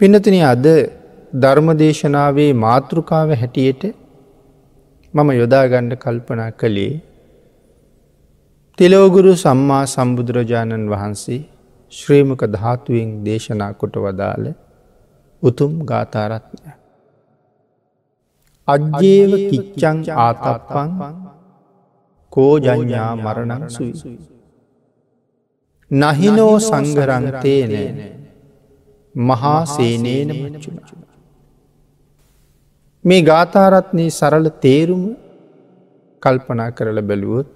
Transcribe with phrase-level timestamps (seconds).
[0.00, 0.66] පිනතින අද
[1.34, 3.82] ධර්මදේශනාවේ මාතෘකාව හැටියට
[5.14, 6.94] මම යොදාගණ්ඩ කල්පනා කළේ
[8.78, 11.38] තිලෝගුරු සම්මා සම්බුදුරජාණන් වහන්සේ
[11.92, 14.46] ශ්‍රීමක ධාතුවෙන් දේශනා කොට වදාළ
[15.42, 16.72] උතුම් ගාථාරත්නය.
[18.68, 20.90] අජ්ජේව කිච්චං ආතප්පං
[22.32, 24.18] කෝජඥා මරණං සුයි.
[25.90, 27.82] නහිනෝ සංගරංතේනය
[29.14, 30.78] මහා සේනේන මච්චුන.
[33.04, 35.04] මේ ගාථාරත්නයේ සරල තේරුම
[36.22, 37.48] කල්පනා කරල බැලුවොත්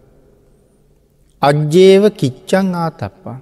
[1.43, 3.39] අජ්ජේව කිච්චං ආතප්පා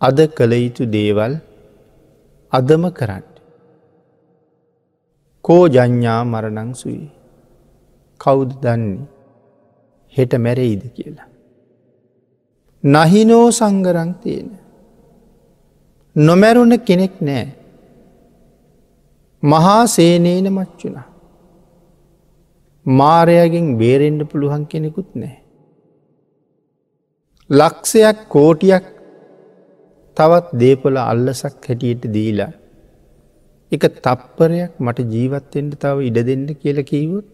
[0.00, 1.34] අද කළ යුතු දේවල්
[2.52, 3.24] අදම කරන්න.
[5.44, 7.06] කෝ ජඥා මරණං සුයි
[8.20, 9.06] කවුද දන්නේ
[10.14, 11.28] හෙට මැරෙයිද කියලා.
[12.84, 14.65] නහිනෝ සංගරං තියෙන.
[16.16, 17.46] නොමැරුණ කෙනෙක් නෑ.
[19.42, 20.98] මහා සේනේන මච්චුණ.
[22.86, 25.36] මාරයගෙන් බේරෙන්ඩ පුළුවන් කෙනෙකුත් නෑ.
[27.50, 28.86] ලක්ෂයක් කෝටියක්
[30.16, 32.52] තවත් දේපොල අල්ලසක් හැටියට දීලා
[33.72, 37.26] එක තප්පරයක් මට ජීවත්තෙන්ට තව ඉඩ දෙන්න කියල කීවොත්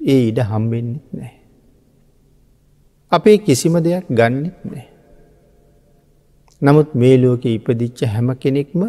[0.00, 1.34] ඒ ඉඩ හම්බෙන්න්නෙත් නෑ.
[3.12, 4.89] අපේ කිසිම දෙයක් ගන්නෙත් නෑ.
[6.62, 8.82] නමුත් මේ ලෝක ඉපදිච්ච හැම කෙනෙක්ම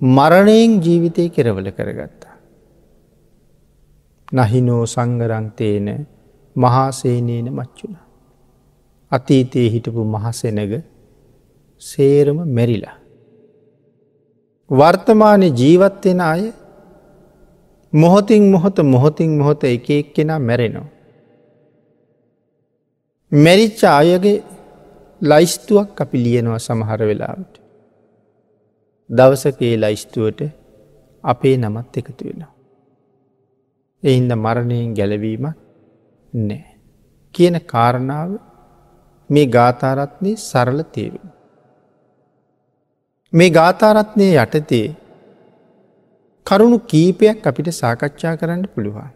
[0.00, 2.36] මරණයෙන් ජීවිතය කෙරවල කරගත්තා.
[4.32, 5.88] නහිනෝ සංගරංතේන
[6.56, 7.96] මහාසේනේන මච්චුණ.
[9.12, 10.74] අතීතයේ හිටපු මහසෙනග
[11.82, 12.96] සේරම මැරිලා.
[14.70, 16.42] වර්තමානය ජීවත්වෙන අය
[17.92, 20.88] මොහොතින් මොහොත මොහොතින් මොහොත එක එක් කෙනා මැරෙනවා.
[23.32, 24.36] මැරිච්ච අයගේ
[25.22, 27.54] ලයිස්තුවක් අපි ලියනවා සමහර වෙලාවට.
[29.10, 30.40] දවසකේ ලයිස්තුවට
[31.24, 32.52] අපේ නමත් එකතු වෙනවා.
[34.02, 35.58] එහින්ද මරණයෙන් ගැලවීමක්
[36.32, 36.64] නෑ.
[37.34, 38.32] කියන කාරණාව
[39.30, 41.28] මේ ගාථාරත්නය සරල තේරුම්.
[43.32, 44.88] මේ ගාථාරත්නය යටතේ
[46.46, 49.10] කරුණු කීපයක් අපිට සාකච්ඡා කරන්න පුළුවන්.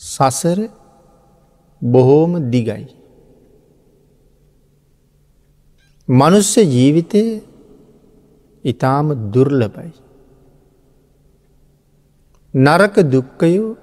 [0.00, 0.58] සසර
[1.82, 3.03] බොහෝම දිගයි.
[6.08, 7.42] මනුස්ස ජීවිතය
[8.64, 9.92] ඉතාම දුර්ලබයි.
[12.54, 13.76] නරක දුක්කයෝ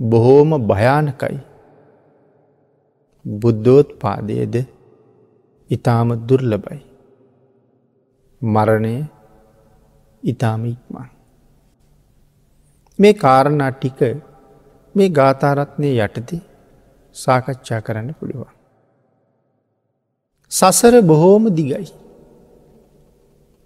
[0.00, 1.38] බොහෝම භයානකයි.
[3.24, 4.54] බුද්ධෝත් පාදයද
[5.70, 6.80] ඉතාම දුර්ලබයි.
[8.42, 9.04] මරණය
[10.22, 11.08] ඉතාම ඉක්මන්.
[12.98, 14.00] මේ කාරණා ටික
[14.94, 16.36] මේ ගාථාරත්නය යටති
[17.16, 18.63] සාකච්ඡා කරන්න පුළුවන්.
[20.58, 21.86] සසර බොහෝම දිගයි.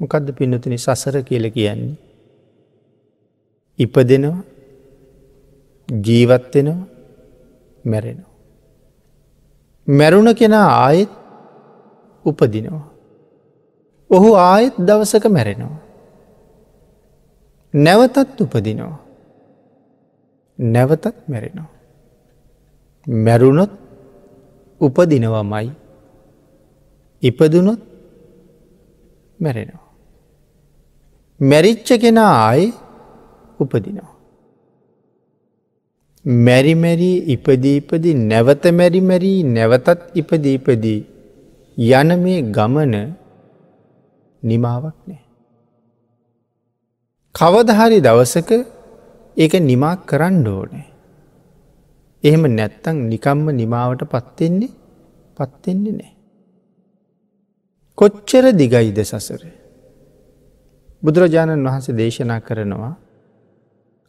[0.00, 1.97] මොකදද පින්නතුනි සසර කියල කියන්නේ.
[3.78, 4.38] ඉපදෙනවා
[5.88, 6.87] ජීවත්වෙනවා
[7.84, 8.32] මැරෙනවා.
[9.88, 11.12] මැරුණ කෙනා ආයෙත්
[12.25, 12.87] උපදිනවා.
[14.10, 15.81] ඔහු ආයෙත් දවසක මැරෙනවා.
[17.75, 18.97] නැවතත් උපදිනවා.
[20.59, 21.71] නැවතත් මැරෙනවා.
[23.06, 23.72] මැරුණොත්
[24.81, 25.69] උපදිනවමයි
[27.22, 27.80] ඉපදුනොත්
[29.38, 29.88] මැරෙනවා.
[31.40, 32.64] මැරිච්ච කෙනා ආය
[33.60, 34.14] උපදිනවා.
[36.46, 41.00] මැරිමැරී ඉපදීපදී නැවත මැරිමැරී නැවතත් ඉපදීපදී
[41.92, 42.94] යන මේ ගමන
[44.42, 45.22] නිමාවක් නෑ.
[47.34, 48.50] කවදහරි දවසක
[49.36, 50.86] ඒක නිමා කරන්න ඕනෑ.
[52.24, 54.76] එහෙම නැත්තං නිකම්ම නිමාවට පත්වෙන්නේ
[55.36, 56.17] පත්වෙන්නේ නෑ.
[57.98, 59.42] කොච්චර දිගයිද සසර.
[61.03, 62.94] බුදුරජාණන් වහන්සේ දේශනා කරනවා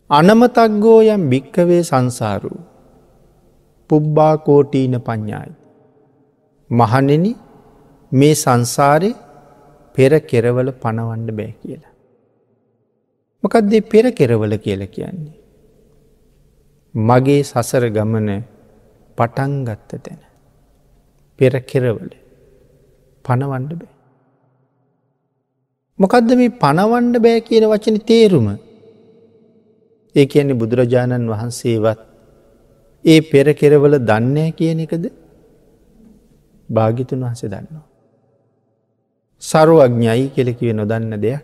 [0.09, 2.53] අනමතක්ගෝ යම් භික්කවේ සංසාරු
[3.89, 5.53] පුබ්බා කෝටීන පඤ්ඥායි.
[6.69, 7.25] මහනෙන
[8.11, 9.11] මේ සංසාරය
[9.95, 11.93] පෙර කෙරවල පණවන්න බෑ කියලා.
[13.43, 15.37] මොකක්දේ පෙර කෙරවල කියල කියන්නේ.
[16.95, 18.29] මගේ සසර ගමන
[19.17, 20.21] පටන්ගත්ත තැන.
[21.39, 22.09] පෙර කෙරවල
[23.29, 23.93] පණවන්ඩ බෑ.
[25.99, 28.47] මොකදද මේ පණවන්ඩ බෑ කියන වචන තේරුම
[30.15, 31.99] ඒ කියන්නේ බුදුරජාණන් වහන්සේවත්
[33.05, 35.05] ඒ පෙර කෙරවල දන්නෑ කියන එකද
[36.69, 37.85] භාගිතුන් වහස දන්නවා.
[39.43, 41.43] සරුවඥයි කෙලෙකිව නොදන්න දෙයක්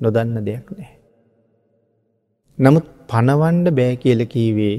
[0.00, 0.92] නොදන්න දෙයක් නෑ.
[2.58, 4.76] නමුත් පණවන්ඩ බෑ කියල කීවේ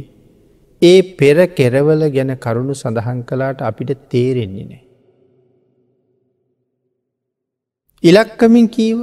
[0.82, 4.85] ඒ පෙර කෙරවල ගැන කරුණු සඳහන් කලාට අපිට තේරෙන්නේ නෑ.
[8.06, 9.00] ඉලක්කමින් කීව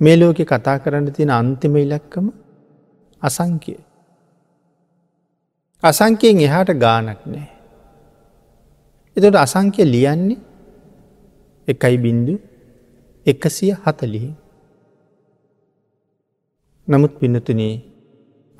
[0.00, 2.26] මේ ලෝක කතා කරන්න තියෙන අන්තිම ඉලක්කම
[3.22, 3.74] අසංකය.
[5.82, 7.48] අසංකයෙන් එහාට ගානක් නෑ.
[9.16, 10.40] එතට අසංකය ලියන්නේ
[11.68, 12.34] එකයි බින්දු
[13.26, 14.30] එකසිය හතලිහි.
[16.88, 17.74] නමුත් පින්නතුනේ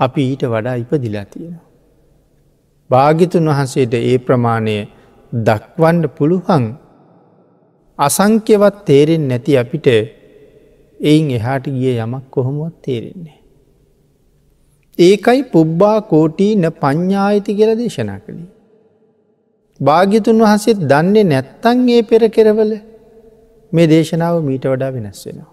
[0.01, 1.67] අපි ඊට වඩා ඉපදිලා තියෙනවා.
[2.91, 4.77] භාගිතුන් වහන්සේට ඒ ප්‍රමාණය
[5.33, 6.65] දක්වන්න පුළුවන්
[8.03, 9.87] අසංක්‍යවත් තේරෙන් නැති අපිට
[11.01, 13.39] එයින් එහාට ගිය යමක් කොහොමුවත් තේරෙන්නේ.
[14.99, 18.51] ඒකයි පුබ්බා කෝටී න ප්ඥායිති කියල දේශනා කළේ.
[19.81, 22.73] භාග්‍යතුන් වහන්සේත් දන්නේ නැත්තන් ඒ පෙර කෙරවල
[23.73, 25.53] මේ දේශනාව මීට වඩා වෙනස් වෙනවා.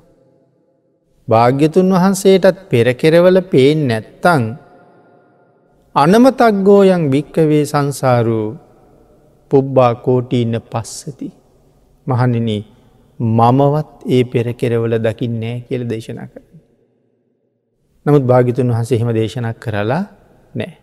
[1.27, 4.43] භාග්‍යතුන් වහන්සේටත් පෙරකෙරවල පේෙන් නැත්තං
[5.95, 8.47] අනමතක්ගෝයන් භික්කවේ සංසාරූ
[9.51, 11.27] පුබ්බා කෝටීන්න පස්සති.
[12.09, 12.49] මහනින
[13.19, 16.43] මමවත් ඒ පෙරකෙරවල දකිින් නෑ කියල දේශනා කර.
[18.05, 20.03] නමුත් භාගිතුන් වහන්සේ එහෙම දේශනක් කරලා
[20.55, 20.73] නෑ.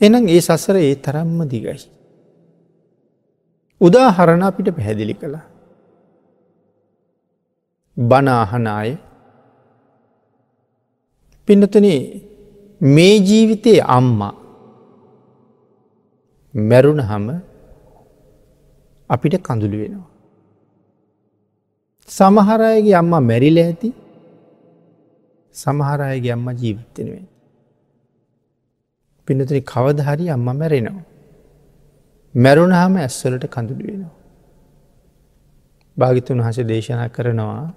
[0.00, 1.76] එනම් ඒ සසර ඒ තරම්ම දිගයි.
[3.80, 5.46] උදාහරණ අපිට පැහැදිලි කළා.
[7.96, 8.90] බනාහනාය
[11.48, 11.86] පින්නතුන
[12.80, 14.34] මේ ජීවිතයේ අම්මා
[16.54, 17.26] මැරුණ හම
[19.10, 20.10] අපිට කඳුළු වෙනවා.
[22.08, 23.90] සමහරයගේ අම්මා මැරිල ඇති
[25.54, 27.26] සමහරයගේ අම්ම ජීවිතෙනුවෙන්.
[29.28, 31.06] පිනතුනි කවදහරි අම්ම මැරෙනවා.
[32.34, 34.14] මැරුණහම ඇස්වලට කඳුළු වෙනවා.
[35.96, 37.72] භාගිතුන් හස දේශනා කරනවා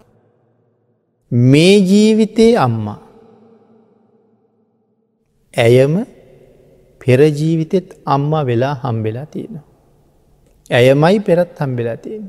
[1.32, 3.00] මේ ජීවිතයේ අම්මා
[5.54, 5.96] ඇයම
[7.02, 9.71] පෙරජීවිතෙත් අම්මා වෙලා හම්බෙලා තියෙනවා.
[10.72, 12.26] ඇයමයි පෙරත් හම්බෙලා තියෙන.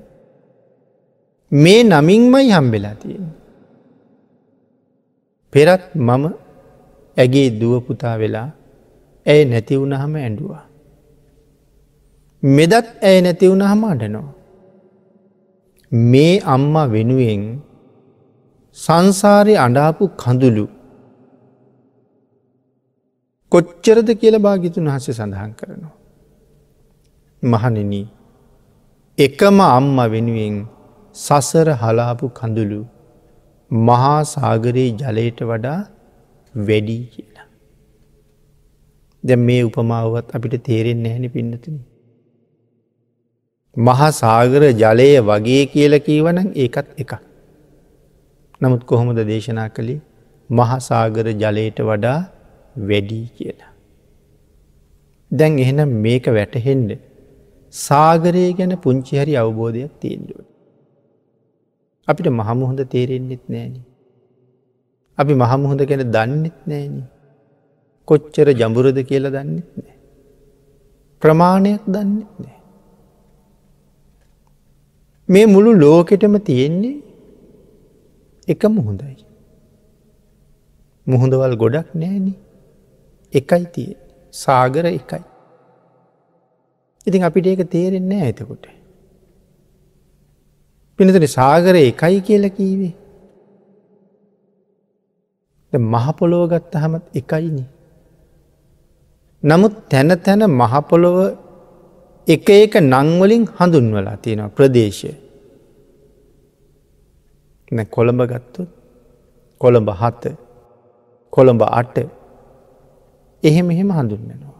[1.52, 3.26] මේ නමින්මයි හම්බෙලා තියෙන.
[5.52, 6.24] පෙරත් මම
[7.16, 8.48] ඇගේ දුවපුතා වෙලා
[9.26, 10.64] ඇය නැතිවුණහම ඇඩුවා.
[12.42, 14.30] මෙදත් ඇය නැතිවුණහම අඩනවා.
[15.92, 17.42] මේ අම්මා වෙනුවෙන්
[18.76, 20.66] සංසාරය අඩාපු කඳුළු
[23.52, 25.94] කොච්චරද කියල භාගිතුන් වහස සඳහන් කරනවා.
[27.42, 27.92] මහනෙන
[29.24, 30.56] එකම අම්ම වෙනුවෙන්
[31.16, 32.80] සසර හලාපු කඳුළු
[33.70, 35.80] මහා සාගරයේ ජලයට වඩා
[36.54, 37.48] වැඩී කියලා.
[39.24, 41.76] දැ මේ උපමාවත් අපිට තේරෙන් නැහැනි පින්නතුන.
[43.76, 47.12] මහා සාගර ජලය වගේ කියල කීවන ඒකත් එකක්.
[48.60, 50.00] නමුත් කොහොමද දේශනා කළේ
[50.50, 52.18] මහසාගර ජලයට වඩා
[52.88, 53.72] වැඩී කියලා.
[55.30, 56.90] දැන් එහෙනම් මේක වැටහෙන්ඩ
[57.72, 60.44] සාගරය ගැන පුංචි හරි අවබෝධයක් තියෙන්ඩුව.
[62.08, 63.74] අපිට මහමුහොඳ තේරෙන්න්නෙත් නෑන.
[65.18, 67.02] අපි මහමුහොඳ ගැන දන්නෙත් නෑන.
[68.06, 69.96] කොච්චර ජඹුරද කියල දන්නෙත් නෑ.
[71.22, 72.58] ප්‍රමාණයක් දන්නෙත් නෑ.
[75.28, 77.02] මේ මුළු ලෝකෙටම තියෙන්නේ
[78.48, 79.16] එක මුහොඳයි.
[81.06, 82.26] මුහොඳවල් ගොඩක් නෑන
[83.32, 83.92] එකයි තිය
[84.30, 85.31] සාගර එකයි.
[87.06, 88.64] ඉතින් අපිට ඒක තේරෙන්නේ ඇතකොට.
[90.98, 92.94] පිනතන සාගර එකයි කියල කීවේ.
[95.72, 97.64] මහපොලොව ගත්ත හමත් එකයිනි.
[99.42, 101.16] නමුත් තැන තැන මහපොළොව
[102.26, 105.12] එක එක නංවලින් හඳුන්වලා තියෙනවා ප්‍රදේශය.
[107.90, 108.68] කොළඹ ගත්තුත්
[109.60, 110.22] කොළඹ හත
[111.32, 111.96] කොළඹ අට
[113.42, 114.51] එහෙම එහෙම හඳුන්වනවා.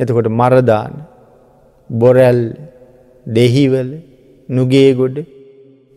[0.00, 0.92] එතකොට මරදාන
[1.90, 2.40] බොරැල්
[3.26, 3.90] දෙහිවල
[4.48, 5.16] නුගේගොඩ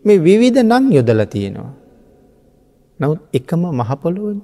[0.06, 1.74] මේ විවිධ නං යොදල තියෙනවා.
[3.00, 4.40] නවත් එකම මහපොළොවන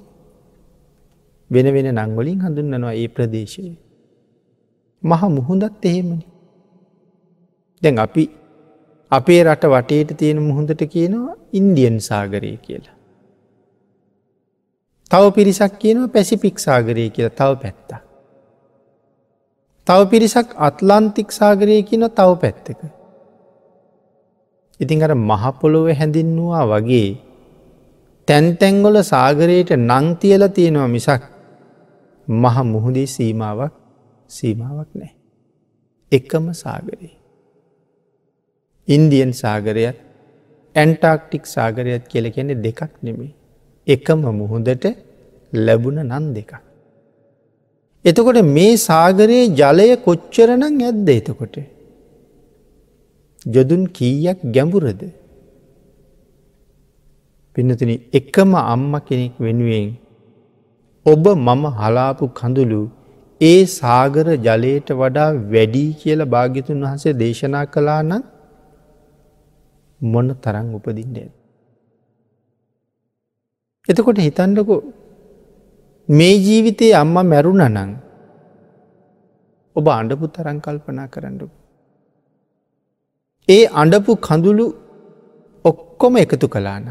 [1.49, 3.75] වෙන වෙන නංවලින් හඳුන්නනවා ඒ ප්‍රදේශයේ.
[5.03, 6.25] මහ මුහුදත් එහෙමනි.
[7.81, 8.23] දැන් අපි
[9.11, 12.97] අපේ රට වටේට තියෙන මුහොඳට කියනවා ඉන්දියන් සාගරය කියලා.
[15.11, 18.08] තව පිරිසක් කියනවා පැසිපික් සාගරය කියලා තව පැත්ත.
[19.89, 22.81] තව පිරිසක් අත්ලාන්තික් සාගරය කියන තව පැත්තක.
[24.79, 27.07] ඉතින් අර මහපොළොව හැඳින්නවා වගේ
[28.27, 31.23] තැන්තැංගොල සාගරයට නංතියල තියෙනවා මිසක්
[32.27, 33.73] මහ මුහුදේ සීමාවක්
[34.29, 35.11] සීමාවක් නෑ.
[36.11, 37.15] එකම සාගරයේ.
[38.87, 39.97] ඉන්දියන් සාගරයත්
[40.75, 43.33] ඇන්ටාක්ටික් සාගරයත් කියල කෙනෙ දෙකක් නෙමේ.
[43.87, 44.85] එකම මුහොදට
[45.53, 46.68] ලැබුණ නන් දෙකක්.
[48.05, 51.55] එතකොට මේ සාගරයේ ජලය කොච්චරනං ඇද්ද එතකොට.
[53.45, 55.01] යොදුන් කීයක් ගැඹුරද.
[57.55, 59.89] පිනතින එකම අම්ම කෙනෙක් වෙනුවෙන්
[61.05, 62.81] ඔබ මම හලාපු කඳුළු
[63.41, 68.23] ඒ සාගර ජලයට වඩා වැඩී කියල භාගිතුන් වහසේ දේශනා කලා නම්
[70.01, 71.19] මොන්න තරං උපදින්ට.
[73.89, 74.75] එතකොට හිතන්නකො
[76.09, 77.91] මේ ජීවිතයේ අම්ම මැරුණ නං
[79.75, 81.47] ඔබ අඩපු තරං කල්පනා කරන්නකු.
[83.47, 84.65] ඒ අඩපු කඳුළු
[85.65, 86.87] ඔක්කොම එකතු කලාන.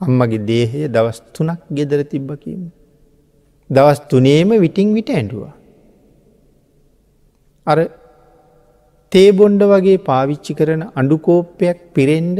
[0.00, 2.60] අම්මගේ දේහය දවස් තුනක් ගෙදර තිබ්බකීම.
[3.70, 5.54] දවස් තුනේම විටිං විට ඇඩුවා.
[7.66, 7.78] අර
[9.12, 12.38] තේබොන්්ඩ වගේ පාවිච්චි කරන අඩුකෝප්පයක් පිරෙන්ඩ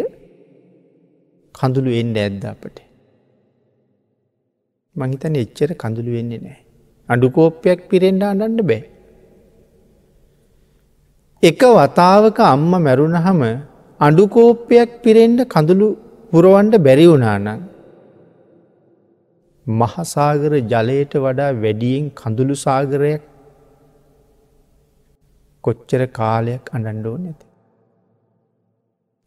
[1.55, 2.90] කඳුළු එන්ඩ ඇද්ද අපට.
[4.97, 6.59] මහිතන එච්චර කඳුළු වෙන්නේ නෑ.
[7.09, 8.83] අඩුකෝප්පයක් පිරෙන්ඩ අඩන්න බෑ.
[11.43, 13.43] එක වතාවක අම්ම මැරුණහම
[14.01, 15.89] අඩුකෝප්පයක් පිරෙන්ඩ කඳුළු
[16.33, 17.49] පුරුවන්ඩ බැරි වුණානං.
[19.67, 23.23] මහසාගර ජලයට වඩා වැඩියෙන් කඳුළු සාගරයක්
[25.65, 27.47] කොච්චර කාලයක් අඩන්ඩෝ නැති.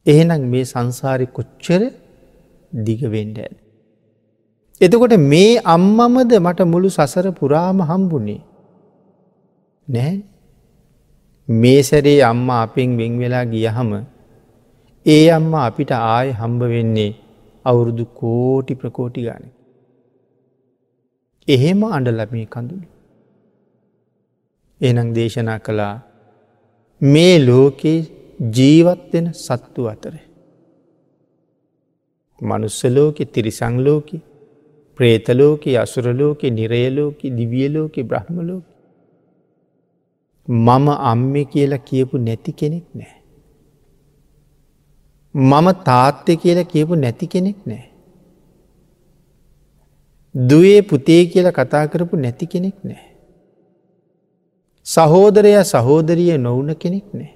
[0.05, 1.81] එහෙනම් මේ සංසාරි කොච්චර
[2.71, 3.62] දිගවෙන්ඩ ඇද.
[4.83, 8.41] එතකොට මේ අම්මමද මට මුළු සසර පුරාම හම්බුණේ
[9.87, 10.15] නෑ
[11.47, 13.91] මේ සැරේ අම්ම අපෙන් වෙන් වෙලා ගියහම
[15.05, 17.11] ඒ අම්ම අපිට ආය හම්බ වෙන්නේ
[17.65, 19.45] අවුරුදු කෝටි ප්‍රකෝටි ගාන.
[21.47, 22.87] එහෙම අඩලමේ කඳුළු.
[24.81, 25.95] එනං දේශනා කළා
[27.01, 27.99] මේ ලෝකයේ
[28.51, 30.13] ජීවත්වෙන සත්තු අතර.
[32.41, 34.17] මනුස්සලෝකෙ තිරිසංලෝකෙ
[34.97, 38.63] ප්‍රේතලෝක අසුරලෝක නිරයලෝක දිවියලෝක බ්‍රහ්මලෝක.
[40.47, 43.15] මම අම්මෙ කියලා කියපු නැති කෙනෙක් නෑ.
[45.35, 47.85] මම තාත්තය කියලා කියපු නැති කෙනෙක් නෑ.
[50.35, 53.05] දුවේ පුතේ කියල කතා කරපු නැති කෙනෙක් නෑ.
[54.87, 57.33] සහෝදරය සහෝදරිය නොවන කෙනෙක් නෑ.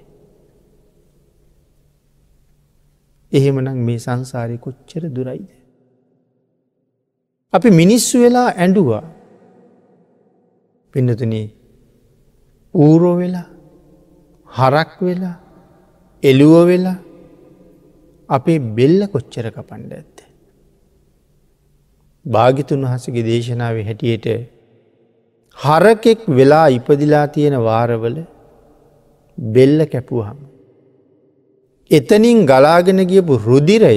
[3.32, 5.57] එහෙමනම් මේ සංසාරය කොච්චර දුරයිද.
[7.52, 9.04] අපි මිනිස්සු වෙලා ඇඩුවා
[10.94, 11.34] පින්නතුන
[12.74, 13.46] ඌරෝ වෙලා
[14.48, 15.36] හරක් වෙලා
[16.22, 16.98] එළුව වෙලා
[18.28, 20.16] අපේ බෙල්ල කොච්චර කපන්ඩ ඇත්ත.
[22.26, 24.28] භාගිතුන් වහසගේ දේශනාව හැටියට
[25.58, 28.16] හරකෙක් වෙලා ඉපදිලා තියෙන වාරවල
[29.38, 30.40] බෙල්ල කැපුවහම.
[31.90, 33.94] එතනින් ගලාගෙන ගියපු රුදිරය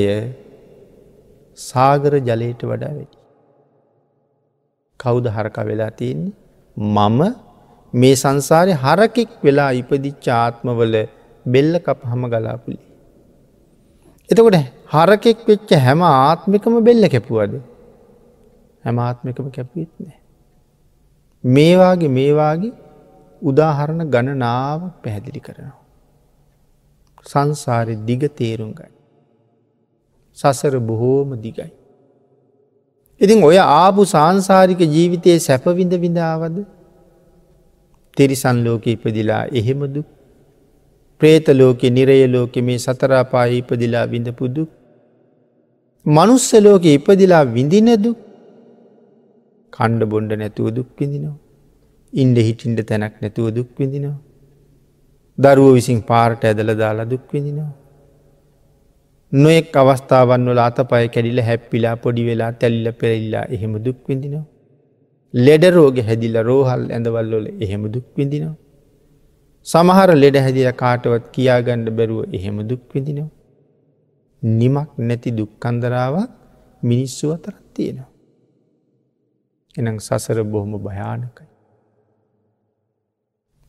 [1.57, 3.20] සාගර ජලයට වඩා වැඩි.
[5.03, 6.33] කවුද හරක වෙලා තියන්නේ
[6.77, 7.19] මම
[7.93, 10.95] මේ සංසාරය හරකෙක් වෙලා ඉපදිච්ච ආත්මවල
[11.45, 12.79] බෙල්ල කප හම ගලාපුලි.
[14.29, 17.53] එතකොට හරකෙක් වෙච්ච හැම ආත්මිකම බෙල්ල කැපුවද
[18.83, 20.17] හැම ආත්මිකම කැපීත් නෑ.
[21.43, 22.73] මේවාගේ මේවාගේ
[23.41, 25.77] උදාහරණ ගණනාවක් පැහැදිලි කරනවා.
[27.25, 28.91] සංසාරය දිග තේරුම්ගයි.
[30.37, 31.71] සසර බොහෝම දිගයි.
[33.21, 36.57] ඉතින් ඔය ආපු සංසාරික ජීවිතයේ සැපවිඳ විඳාවද
[38.17, 40.01] තිරිසන් ලෝක ඉපදිලා එහෙමදු
[41.21, 44.63] ප්‍රේත ලෝකෙ නිරය ලෝකෙ මේ සතරාපා ඉපදිලා විඳපුදු
[46.05, 48.11] මනුස්ස ලෝක ඉපදිලා විඳිනදු
[49.73, 51.37] කණ්ඩ බොන්්ඩ නැතුව දුක් විඳිනවා.
[52.13, 54.17] ඉන්ඩ හිටින්ට තැනක් නැතුව දුක් විඳිනවා.
[55.37, 57.71] දරුව විසින් පාරට ඇදල දාලා දුක් විඳිනවා.
[59.31, 64.45] නොෙක් අවස්ථාවන් වල අතපය කැඩිල හැප්පිලා පොඩි වෙලා තැල්ල පෙරල්ලා එහෙම දුක් විඳිනවා.
[65.33, 68.55] ලෙඩ රෝග හැදිල රෝහල් ඇඳවල්ලොල එහෙම දුක් විඳිනවා.
[69.65, 73.31] සමහර ලෙඩ හැදිල කාටවත් කියාගණ්ඩ බැරුව එහෙම දුක් විඳිනවා.
[74.43, 76.29] නිමක් නැති දුක්කන්දරාවක්
[76.83, 78.09] මිනිස්සු අතරත් තියෙනවා.
[79.75, 81.47] එනම් සසර බොහොම භයානකයි.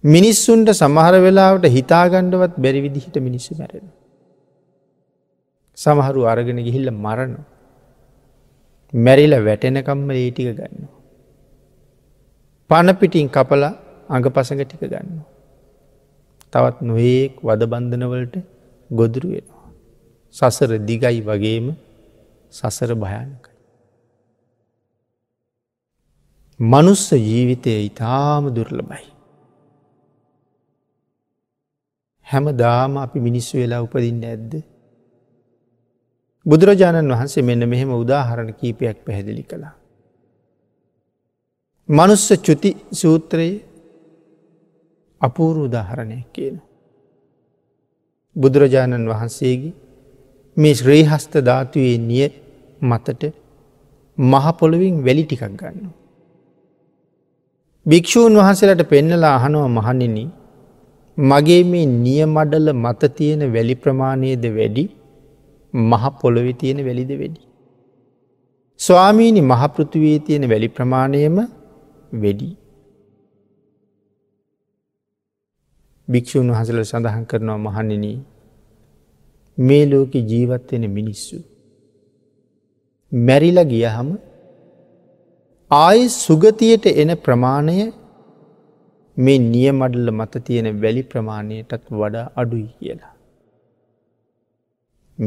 [0.05, 4.02] මිනිස්සුන්ට සමහර වෙලාවට හිතාගණ්ඩවත් බැරි විදිහිට මිනිස්සු මැරෙනවා.
[5.83, 7.35] සමහරු අරගෙන ගිහිල්ල මරණ.
[8.93, 10.89] මැරිල වැටෙනකම්ම ඒටික ගන්න.
[12.71, 13.63] පණපිටින් කපල
[14.09, 15.23] අඟ පසඟ ටික ගන්න.
[16.53, 18.35] තවත් නොඒක් වදබන්ධනවලට
[18.91, 19.67] ගොදුරු වෙනවා.
[20.35, 21.67] සසර දිගයි වගේම
[22.53, 23.53] සසර භයනකයි.
[26.61, 29.07] මනුස්ස ජීවිතය ඉතාම දුර්ලබයි.
[32.27, 34.53] හැම දාම අපි මිනිස්සු වෙලා උපදින්න ඇද්ද
[36.47, 39.75] බුදුරජාණන් වහන්සේ මෙන්න මෙහෙම උදාහරණ කීපයක් පැහැදිලි කළා.
[41.89, 43.63] මනුස්ස චුති සූත්‍රයේ
[45.21, 46.57] අපූරු උදාහරණයක් කියන.
[48.37, 49.75] බුදුරජාණන් වහන්සේගේ
[50.57, 52.29] මේ ශ්‍රේහස්ත ධාතුවේ නිය
[52.83, 53.23] මතට
[54.19, 55.91] මහපොළොවින් වැලි ටිකක් ගන්න.
[57.87, 60.17] භික්‍ෂූන් වහන්සේලට පෙන්නලා අහනුව මහනින
[61.19, 64.85] මගේ මේ නියමඩල මත තියෙන වැලි ප්‍රමාණයද වැඩි
[65.75, 67.41] මහ පොළොවෙ තියෙන වැලිද වැඩි.
[68.81, 71.39] ස්වාමීණි මහපෘතිවේ තියෙන වැලි ප්‍රමාණයම
[72.23, 72.51] වැඩි.
[76.09, 78.05] භික්‍ෂූන් වහසල සඳහන් කරනවා මහනින
[79.59, 81.39] මේ ලෝක ජීවත්වෙන මිනිස්සු.
[83.13, 84.11] මැරිල ගියහම
[85.71, 87.79] ආය සුගතියට එන ප්‍රමාණය
[89.17, 93.12] මේ නියමඩල්ල මත තියෙන වැලි ප්‍රමාණයටත් වඩා අඩුයි කියලා.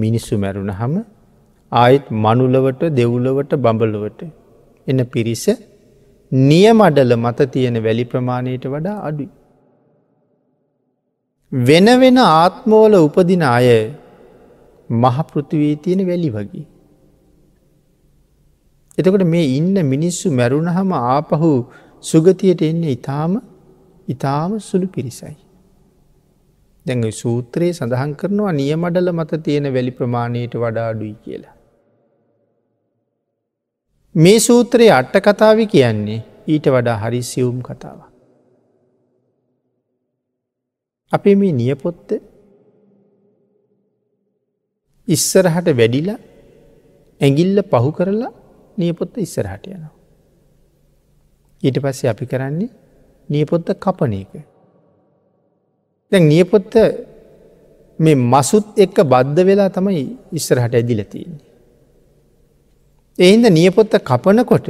[0.02, 0.96] මිනිස්සු මැරුණ හම
[1.72, 4.22] ආයෙත් මනුලවට දෙව්ලවට බඹලවට
[4.88, 5.46] එන පිරිස
[6.32, 9.30] නියමඩල මත තියෙන වැලි ප්‍රමාණයට වඩා අඩුයි.
[11.52, 13.68] වෙන වෙන ආත්මෝල උපදින අය
[14.90, 16.66] මහපෘතිවී තියෙන වැලි වගේ.
[18.98, 21.50] එතකොට මේ ඉන්න මිනිස්සු මැරුණ හම ආපහු
[22.04, 23.34] සුගතියට එන්නේ ඉතාම
[24.08, 25.36] ඉතාම සුළු පිරිසයි.
[26.86, 31.56] දැඟ සූත්‍රයේ සඳහන් කරනවා නියමඩල මත තියෙන වැලි ප්‍රමාණයට වඩා අඩුයි කියලා.
[34.16, 38.00] මේ සූත්‍රයේ අට්ට කතාව කියන්නේ ඊට වඩා හරි සියුම් කතාව.
[41.12, 42.10] අපේ මේ නියපොත්ත
[45.08, 46.20] ඉස්සරහට වැඩිලා
[47.22, 48.34] ඇගිල්ල පහු කරලා
[48.78, 49.94] නියපොත්ත ඉස්සරහට යනවා.
[51.64, 52.74] ඊට පස්සේ අපි කරන්නේ
[53.30, 54.34] නියපොත්ත කපන එක.
[56.16, 56.76] දැ නියපොත්ත
[58.00, 61.46] මේ මසුත් එක්ක බද්ධ වෙලා තමයි ඉස්සරහට ඇදිල තියෙන්නේ.
[63.20, 64.68] එහින්ද නියපොත්ත කපනකොට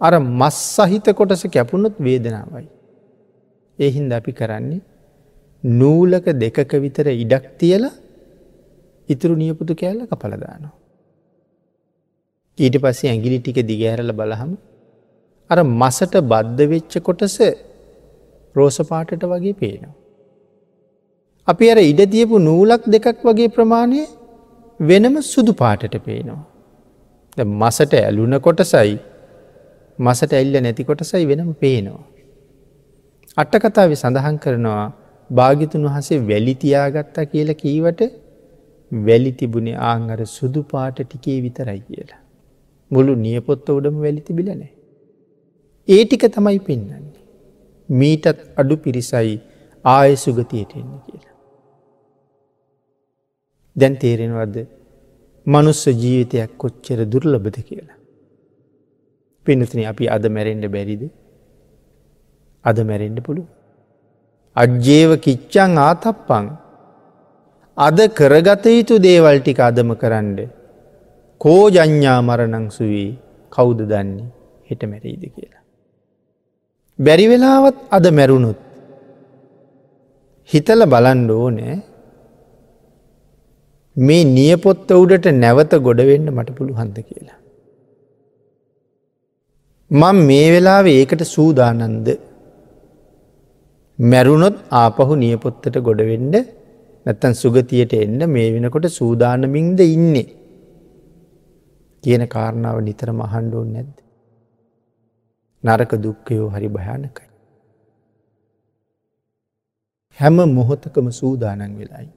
[0.00, 2.68] අර මස් සහිත කොටස කැපුණොත් වේදනාවයි.
[3.78, 4.80] එහින්ද අපි කරන්නේ
[5.64, 7.94] නූලක දෙකක විතර ඉඩක් තියලා
[9.08, 10.74] ඉතුරු නියපුතු කෑල්ල කපලදානවා.
[12.58, 14.52] ඊට පස්සේ ඇගිලි ටික දිගෑරල බලහම
[15.50, 17.36] අර මසට බද්ධ වෙච්ච කොටස
[18.56, 20.01] රෝසපාටට වගේ පේනවා.
[21.48, 24.02] අපි අර ඉඩ තියපු නූලක් දෙකක් වගේ ප්‍රමාණය
[24.80, 26.40] වෙනම සුදු පාටට පේනවා.
[27.60, 28.94] මසට ඇලුන කොටසයි
[29.98, 32.02] මසට එල්ල නැති කොටසයි වෙනම පේනවා.
[33.36, 34.84] අට්ටකතාව සඳහන් කරනවා
[35.30, 38.02] භාගිතුන් වහසේ වැලිතියාගත්තා කියලා කීවට
[38.92, 42.20] වැලි තිබුණේ ආංගර සුදු පාට ටිකේ විතරයි කියලා.
[42.90, 44.70] මුළු නියපොත්ත උඩම වැලි තිබිලනෑ.
[45.88, 47.20] ඒ ටික තමයි පෙන්න්නන්නේ.
[47.88, 49.36] මීටත් අඩු පිරිසයි
[49.84, 51.31] ආය සුගතියට එන්න කියලා.
[53.76, 54.56] දැන් තේරෙනවද
[55.46, 57.98] මනුස්ස ජීවිතයක් කොච්චර දුර්ලබද කියලා.
[59.46, 61.02] පිනතින අපි අද මැරෙන්ඩ බැරිද
[62.64, 63.46] අද මැරෙන්ඩ පුළුව.
[64.56, 66.46] අජ්ජේව කිච්චං ආතප්පං
[67.76, 70.38] අද කරගත යුතු දේවල්ටික අදම කරන්න.
[71.40, 73.10] කෝ ජඥා මරණංසුවී
[73.52, 74.28] කෞුද දන්නේ
[74.68, 75.62] හෙට මැරයිද කියලා.
[76.98, 78.60] බැරි වෙලාවත් අද මැරුණුත්.
[80.50, 81.76] හිතල බලන්ඩ ඕනෑ
[83.96, 87.38] මේ නියපොත්ත උඩට නැවත ගොඩවෙන්න මට පුළු හන්ද කියලා.
[89.90, 92.06] මං මේ වෙලාව ඒකට සූදානන්ද
[93.98, 96.36] මැරුණොත් ආපහු නියපොත්තට ගොඩවෙන්ඩ
[97.06, 100.28] නැත්තන් සුගතියට එන්න මේ වෙනකොට සූදානමින්ද ඉන්නේ
[102.04, 103.96] කියන කාරණාව නිතර මහන්ඩුවන් නැද්ද.
[105.64, 107.28] නරක දුක්කයෝ හරි භයානකයි.
[110.18, 112.10] හැම මොහොතකම සූදානන් වෙලායි.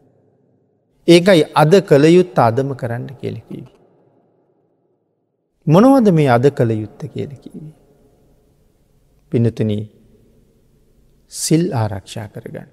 [1.08, 3.66] ඒකයි අද කළ යුත්ත අදම කරන්න කෙලකිවි.
[5.68, 7.70] මොනවද මේ අද කළ යුත්ත කියලකිවි.
[9.32, 9.84] පිනතුනී
[11.32, 12.70] සිල් ආරක්ෂා කරගන්න.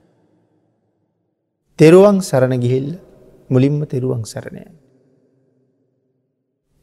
[1.79, 2.89] තෙරුවන් සරණ ගිහිල්ල
[3.51, 4.65] මුලින්ම තෙරුවන් සරණය.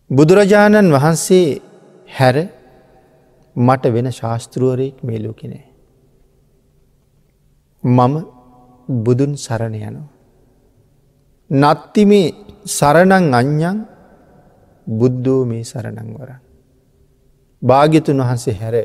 [0.10, 1.62] බුදුරජාණන් වහන්සේ
[2.10, 2.36] හැර
[3.56, 5.66] මට වෙන ශාස්තෘුවරයෙක් මේ ලෝකනෑ.
[7.84, 8.16] මම
[8.88, 10.19] බුදුන් සරණ යනවා.
[11.52, 12.28] නත්ති මේ
[12.68, 13.78] සරණං අඥ්ඥන්
[14.88, 16.32] බුද්ධෝ මේ සරණං වර.
[17.62, 18.76] භාග්‍යතුන් වහන්සේ හැර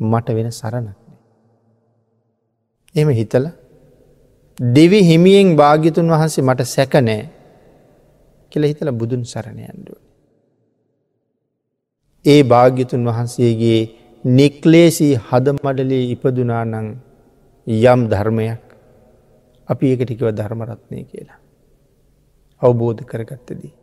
[0.00, 1.18] මට වෙන සරණක්නේ.
[2.94, 3.54] එම හිතලා
[4.58, 7.22] දෙවි හිමියෙන් භාග්‍යතුන් වහන්සේ මට සැකනෑ
[8.52, 9.98] කෙළ හිතල බුදුන් සරණයන්ඩුව.
[12.24, 13.80] ඒ භාග්‍යතුන් වහන්සේගේ
[14.24, 16.86] නික්ලේසී හදමඩලේ ඉපදුනානං
[17.66, 18.62] යම් ධර්මයක්
[19.68, 21.45] අපි ඒකටිකව ධර්මරත්නය කියලා.
[22.62, 23.74] අවබෝධ කරගත්තදී.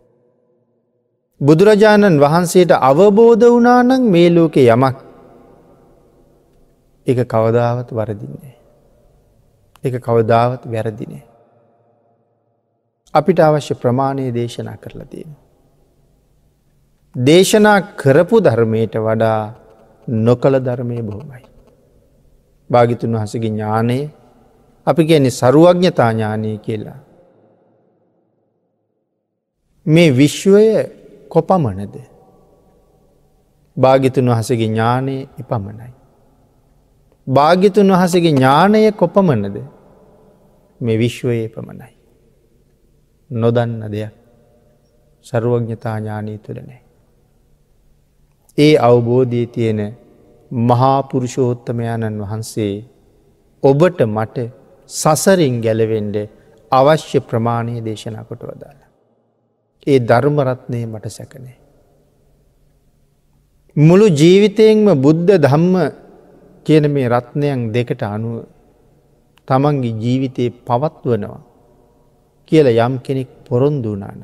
[1.42, 4.98] බුදුරජාණන් වහන්සේට අවබෝධ වනානං මේ ලෝකෙ යමක්
[7.08, 8.56] එක කවදාවත් වරදින්නේ.
[9.84, 11.24] එක කවදාවත් වැරදිනේ.
[13.14, 15.36] අපිට අවශ්‍ය ප්‍රමාණය දේශනා කරලා තියෙන.
[17.16, 19.54] දේශනා කරපු ධර්මයට වඩා
[20.08, 21.44] නොකළ ධර්මය බොහොමයි.
[22.70, 24.12] භාගිතුන් වහසගේ ඥානයේ
[24.88, 27.00] අපි කියන්නේ සරුවඥතා ඥානය කියලා.
[29.86, 30.66] මේ විශ්වය
[31.30, 31.96] කොපමණද.
[33.78, 35.94] භාගිතුන් වහසගේ ඥානය එපමණයි.
[37.28, 39.58] භාගිතුන් වහසගේ ඥානය කොපමණද
[40.82, 41.94] මේ විශ්වයේ පමණයි.
[43.32, 44.14] නොදන්න දෙයක්
[45.26, 46.82] සරුවඥතා ඥානී තුළ නෑ.
[48.58, 49.82] ඒ අවබෝධී තියෙන
[50.52, 52.74] මහාපුරුෂෝත්තමයාණන් වහන්සේ
[53.64, 54.38] ඔබට මට
[54.90, 56.18] සසරින් ගැලවෙන්ඩ
[56.72, 58.83] අවශ්‍ය ප්‍රමාණය දේශනා කොට වදාළ.
[59.88, 61.58] ඒ ධර්මරත්නය මට සැකනේ.
[63.76, 65.76] මුළු ජීවිතයෙන්ම බුද්ධ ධම්ම
[66.66, 68.46] කියන මේ රත්නයන් දෙකට අනුව
[69.48, 71.42] තමන්ගේ ජීවිතයේ පවත්වනවා
[72.52, 74.24] කියල යම් කෙනෙක් පොරොන්දුනාන.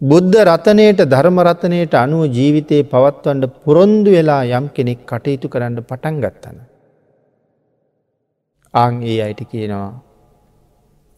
[0.00, 6.58] බුද්ධ රතනයට ධර්මරතනයට අනුව ජීවිතයේ පවත්වන්ට පුරොන්දු වෙලා යම් කෙනෙක් කටයුතු කරන්න පටන් ගත්තන.
[8.74, 9.90] අං ඒ අයට කියනවා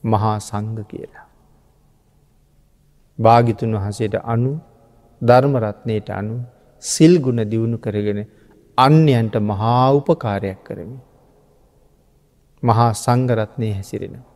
[0.04, 1.31] මහා සංග කියලා.
[3.18, 4.52] භාගිතුන් වහසේට අනු
[5.22, 6.36] ධර්මරත්නයට අනු
[6.82, 8.20] සිල්ගුණ දියුණු කරගෙන
[8.78, 10.98] අන්‍යයන්ට මහා උපකාරයක් කරමි.
[12.62, 14.28] මහා සංගරත්නය හැසිරෙනවා.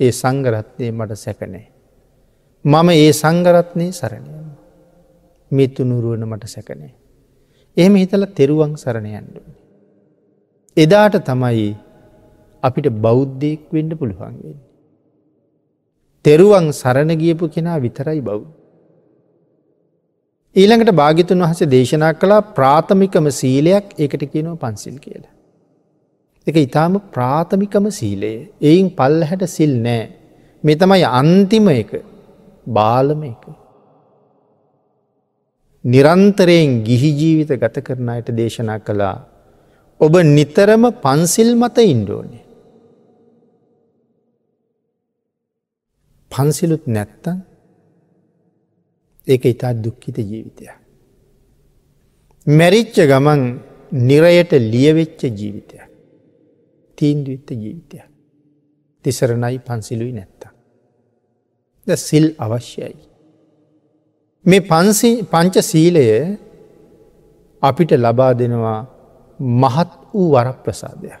[0.00, 1.66] ඒ සංගරත්නය මට සැකනෑ.
[2.64, 4.46] මම ඒ සංගරත්නය සරණයම.
[5.50, 6.92] මිත්තුනුරුවන මට සැකනේ.
[7.76, 9.36] එහෙම හිතල තෙරුවන් සරණයන්ඩ.
[10.76, 11.66] එදාට තමයි
[12.62, 14.56] අපිට බෞද්ධයෙක් වෙන්න පුළුවන්ගෙන්.
[16.24, 18.40] තෙරුවන් සරණ ගියපු කෙනා විතරයි බව්.
[20.56, 25.32] ඊළඟට භාගිතුන් වහස දේශනා කලා ප්‍රාථමිකම සීලයක් ඒකට කියනව පන්සිල් කියලා.
[26.46, 30.04] එක ඉතාම ප්‍රාථමිකම සීලයේ එයින් පල්ල හැට සිල් නෑ
[30.64, 31.92] මෙ තමයි අන්තිම එක
[32.78, 33.44] බාලම එක.
[35.84, 39.16] නිරන්තරයෙන් ගිහි ජීවිත ගත කරන අයට දේශනා කළා
[40.00, 42.43] ඔබ නිතරම පන්සිල් මත ඉන්ඩෝනේ.
[46.34, 47.38] පන්සිලුත් නැත්තන්
[49.26, 50.64] ඒක ඉතා දුක්කිත ජීවිතය.
[52.46, 53.42] මැරිච්ච ගමන්
[54.00, 55.78] නිරයට ලියවෙච්ච ජීවිතය.
[56.98, 57.98] තීන්දුවිත්ත ජීවිතය.
[59.04, 60.52] තිසරණයි පන්සිලුයි නැත්තා.
[61.86, 62.96] ද සිල් අවශ්‍යයි.
[64.44, 66.04] මේ පන්සි පංච සීලය
[67.62, 68.80] අපිට ලබා දෙනවා
[69.58, 71.20] මහත් වූ වරප්‍රසාදයක්.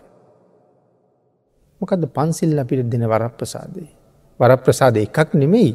[1.80, 3.84] මොකද පන්සිල් අපිට දෙන වරප්‍රසාදය.
[4.40, 5.72] වරප්‍රසාද එකක් නෙමෙයි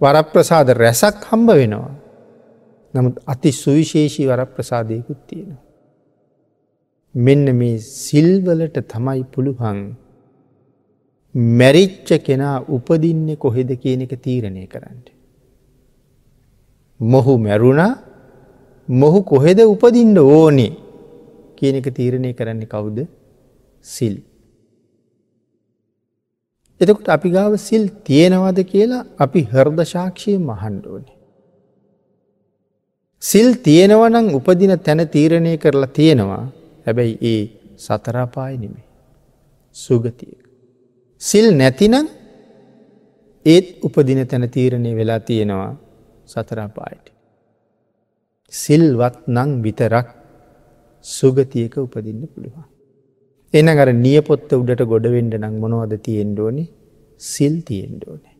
[0.00, 1.94] වරප්‍රසාද රැසක් හම්බ වෙනවා.
[2.94, 5.62] නමුත් අති සුවිශේෂී වරප්‍රසාදයකුත් තියෙනවා.
[7.14, 9.78] මෙන්න මේ සිල්වලට තමයි පුළුවන්
[11.54, 15.00] මැරිච්ච කෙනා උපදින්න කොහෙද කියන එක තීරණය කරන්න.
[17.00, 17.92] මොහු මැරුණා
[18.88, 20.72] මොහු කොහෙද උපදින්ට ඕනේ
[21.56, 22.98] කියන එක තීරණය කරන්නේ කවුද
[23.84, 24.16] සිල්.
[26.80, 31.16] එතකොට අපි ගාව සිල් තියෙනවද කියලා අපි හර්ද ශාක්ෂය මහන්ඩෝනේ.
[33.22, 36.44] සිල් තියෙනවනං උපදින තැන තීරණය කරලා තියෙනවා
[36.86, 37.42] හැබැයි ඒ
[37.78, 38.86] සතරාපාය නෙමේ
[39.76, 40.42] සුගතියක.
[41.20, 42.06] සිල් නැතිනම්
[43.46, 45.72] ඒත් උපදින තැන තීරණය වෙලා තියෙනවා
[46.26, 47.06] සතරාපායට.
[48.52, 50.08] සිල්වත් නං විතරක්
[51.04, 52.75] සුගතියක උපදින්න පුළුවන්.
[53.54, 56.64] එන අර නියපොත්ත උඩට ගොඩවෙන්ඩ නං මොනවද තියෙන්ඩෝනි
[57.20, 58.34] සිල් තියෙන්ඩෝනේ.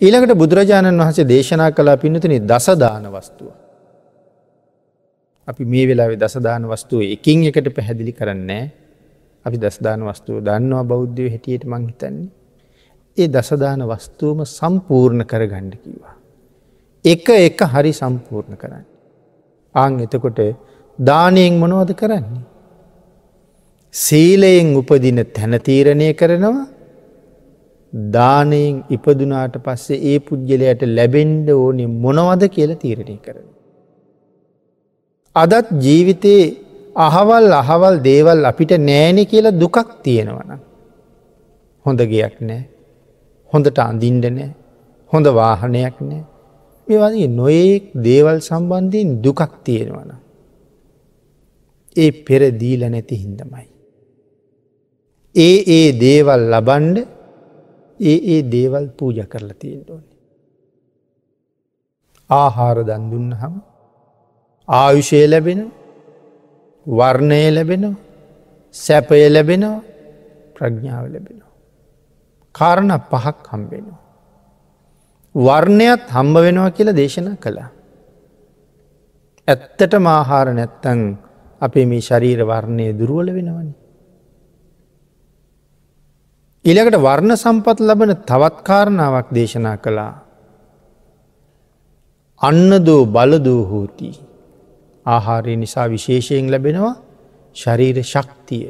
[0.00, 3.50] ඊළඟට බුදුරජාණන් වහන්සේ දේශනා කලා පිනතුනි දසදාන වස්තුව.
[5.48, 8.64] අපි මේ වෙලාවේ දසදාන වස්තුව එකින් එකට පැහැදිලි කරන්නේ
[9.44, 12.30] අපි දස්දාන වස්තුව දන්නවා බෞද්ධය හැටියට මංහිතන්නේ.
[13.16, 16.14] ඒ දසදාන වස්තුවම සම්පූර්ණ කර ගණ්ඩ කිවා.
[17.04, 18.86] එක එක හරි සම්පූර්ණ කරන්න.
[19.74, 20.40] ආං එතකොට
[20.98, 22.51] දානයෙන් මොනවද කරන්නේ.
[23.92, 26.66] සීලයෙන් උපදින තැනතීරණය කරනවා
[27.92, 33.46] දානයෙන් ඉපදුනාට පස්සේ ඒ පුද්ගලයට ලැබෙන්ඩ ඕනෙ මොනවද කියල තීරණය කරන.
[35.36, 36.46] අදත් ජීවිතයේ
[36.96, 40.52] අහවල් අහවල් දේවල් අපිට නෑනෙ කියලා දුකක් තියෙනවන.
[41.86, 42.62] හොඳ ගයක් නෑ
[43.52, 44.50] හොඳට අඳින්ඩ නෑ
[45.12, 46.22] හොඳ වාහනයක් නෑ
[46.88, 50.10] මේ වගේ නොයෙක් දේවල් සම්බන්ධයෙන් දුකක් තියෙනවන.
[51.96, 53.71] ඒ පෙර දීල නැති හින්දමයි.
[55.34, 56.96] ඒ ඒ දේවල් ලබන්ඩ
[58.00, 60.08] ඒ ඒ දේවල් පූජ කරලා තියෙන්ට ඕනි.
[62.30, 63.54] ආහාර දන්දුන්න හම
[64.68, 65.60] ආයුෂය ලැබෙන
[66.86, 68.00] වර්ණය ලැබෙනවා
[68.74, 69.82] සැපය ලැබෙනවා
[70.54, 71.52] ප්‍රඥාව ලැබෙනවා.
[72.54, 74.00] කාරණ පහක් හම්බෙනවා.
[75.34, 77.70] වර්ණයත් හම්බ වෙනවා කියලා දේශනා කළා.
[79.48, 81.00] ඇත්තට මාහාර නැත්තං
[81.60, 83.72] අපේ මේ ශරීර වර්ණය දුරුවල වෙනවනි.
[86.64, 90.14] ඉළකට වර්ණ සම්පත් ලබන තවත් කාරණාවක් දේශනා කළා.
[92.40, 94.10] අන්න දෝ බලදූ හෝති
[95.06, 96.94] ආහාරය නිසා විශේෂයෙන් ලැබෙනවා
[97.56, 98.66] ශරීර ශක්තිය.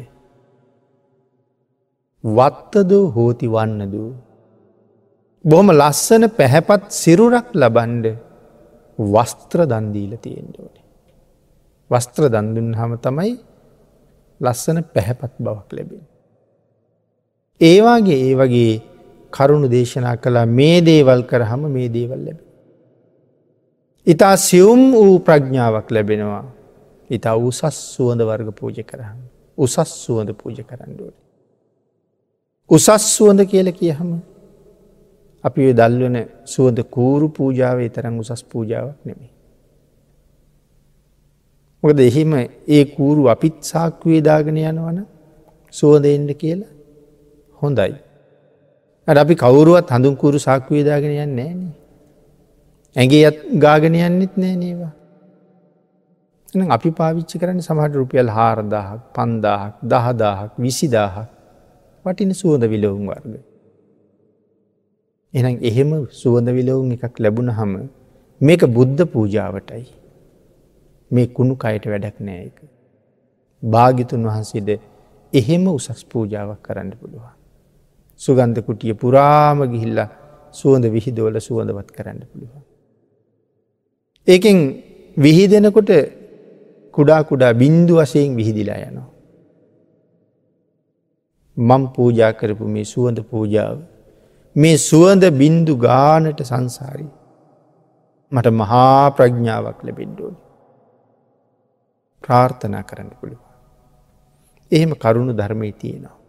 [2.24, 4.11] වත්තදෝ හෝති වන්නදූ.
[5.44, 8.07] බොහොම ලස්සන පැහැපත් සිරුරක් ලබන්ඩ
[8.98, 10.87] වස්ත්‍ර දන්දීල තියෙන්ට ඕනේ.
[11.90, 13.35] වස්ත්‍ර දන්දුන් හම තමයි
[14.40, 16.12] ලස්සන පැහැපත් බවක් ලැබෙන.
[17.62, 18.72] ඒවාගේ ඒ වගේ
[19.33, 22.38] කරුණු දේශනා කළා මේ දේවල් කරහම මේ දේවල් ලැබ.
[24.07, 26.44] ඉතා සියුම් වූ ප්‍රඥාවක් ලැබෙනවා.
[27.11, 29.18] ඉතා උසස් සුවඳ වර්ග පූජ කරහම.
[29.59, 31.18] උසස් සුවඳ පූජ කරන්නඩුවට.
[32.70, 34.11] උසස් සුවඳ කියල කියහම
[35.44, 39.31] අපි දල්වන සුවඳ කූරු පූජාවේ තරම් උසස් පූජාවක් නෙමේ.
[41.83, 42.33] මොකද එහෙම
[42.68, 44.98] ඒ කූරු අපිත් සාක්වේ දාගෙන යනවන
[45.75, 46.72] සුවදෙන්ට කියලා
[47.62, 47.94] හොඳයි.
[49.09, 51.61] අපි කවුරුවත් හඳුන්කුරු සාක්වේ දාගෙන යන්න නෑන.
[52.96, 54.92] ඇගේ අත් ගාගෙන යන්නෙත් නෑ නේවා.
[56.68, 61.29] අපි පාවිච්චි කරන සමහට රුපියල් හාරදාහක් පන්දාහක් දහදාහක් විසිදාහක්
[62.05, 63.35] වටින සුවඳ විලවුම් වර්ග.
[65.35, 67.75] එනම් එහෙම සුවඳ විලවුන් එකක් ලැබුණ හම
[68.40, 69.85] මේක බුද්ධ පූජාවටයි.
[71.11, 72.59] මේ කුණු කයට වැඩක් නෑ එක.
[73.62, 74.68] භාගිතුන් වහන්සේද
[75.33, 77.41] එහෙම උසස් පූජාවක් කරන්න පුළුවන්.
[78.24, 80.08] සුගන්ධ කුටිය පුරාම ගිහිල්ලා
[80.52, 82.62] සුවඳ විහිදෝල සුවඳවත් කරන්න පුළුවන්.
[84.28, 84.58] ඒකෙන්
[85.16, 85.90] විහිදෙනකොට
[86.94, 89.11] කුඩා කුඩා බින්දු වසයෙන් විහිදිලා යනවා.
[91.56, 93.78] මං පූජා කරපු මේ සුවඳ පූජාව.
[94.56, 97.12] මේ සුවඳ බින්දු ගානට සංසාරී.
[98.32, 100.40] මට මහා ප්‍රඥාවක් ලැබෙන්ඩෝනි.
[102.24, 103.42] ප්‍රාර්ථනා කරන්න පුළුව.
[104.72, 106.21] එහෙම කරුණු ධර්මය තියෙනවා.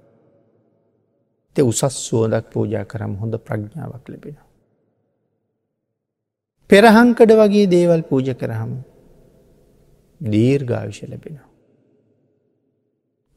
[1.56, 4.38] Te උසස් සුවදක් පූජා කරම් හොඳ ප්‍රඥාවක් ලැබෙන.
[6.70, 8.72] පෙරහංකඩ වගේ දේවල් පූජ කරහම
[10.22, 11.50] දීර්ඝාවිෂ ලැබෙනවා.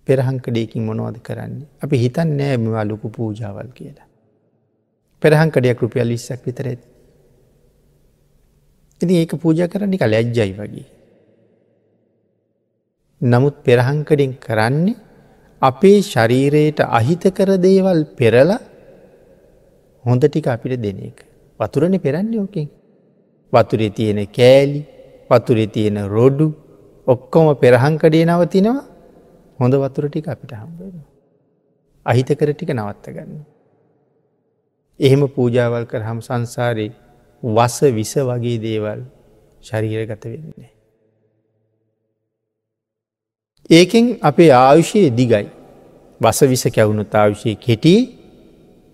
[0.08, 1.68] පෙරහංකඩයකින් මොනවද කරන්නේ.
[1.82, 4.08] අපි හිතන් නෑ මෙවා ලොකු පූජාවල් කියලා.
[5.22, 6.86] පෙරහංකඩයක් රුපියල් ඉස්සක් විතර ඇති.
[9.00, 10.86] ඉති ඒක පූජ කරන්නි කල ඇජ්ජයි වගේ.
[13.20, 14.96] නමුත් පෙරහංකඩින් කරන්නේ
[15.62, 18.60] අපේ ශරීරයට අහිතකර දේවල් පෙරලා
[20.04, 21.24] හොඳ ටික අපිට දෙන එක.
[21.60, 22.68] වතුරණ පෙරන්නේ ඕකින්.
[23.52, 24.80] වතුරේ තියෙන කෑලි
[25.30, 26.46] වතුරේ තියෙන රොඩු
[27.06, 28.84] ඔක්කොම පෙරහංකඩේ නවතිනවා
[29.58, 30.94] හොඳ වතුර ටික අපිට හම්බෙන.
[32.06, 33.40] අහිතකර ටික නවත්ත ගන්න.
[35.00, 36.94] එහෙම පූජාවල් කරහම් සංසාරයේ
[37.42, 39.00] වස විස වගේ දේවල්
[39.62, 40.75] ශරීරගත වෙන්නේ.
[43.70, 45.46] ඒකෙන් අපේ ආයුෂයේ දිගයි.
[46.20, 47.94] වස විස කැවුණු තාවිශය කෙටි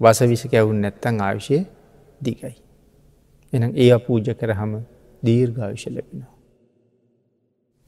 [0.00, 1.58] වස විස කැවුන් නැත්තං ආවිශය
[2.20, 2.54] දිගයි.
[3.52, 4.72] එනම් ඒ පූජ කරහම
[5.22, 6.32] දීර්ඝාවිශ ලැබෙනවා.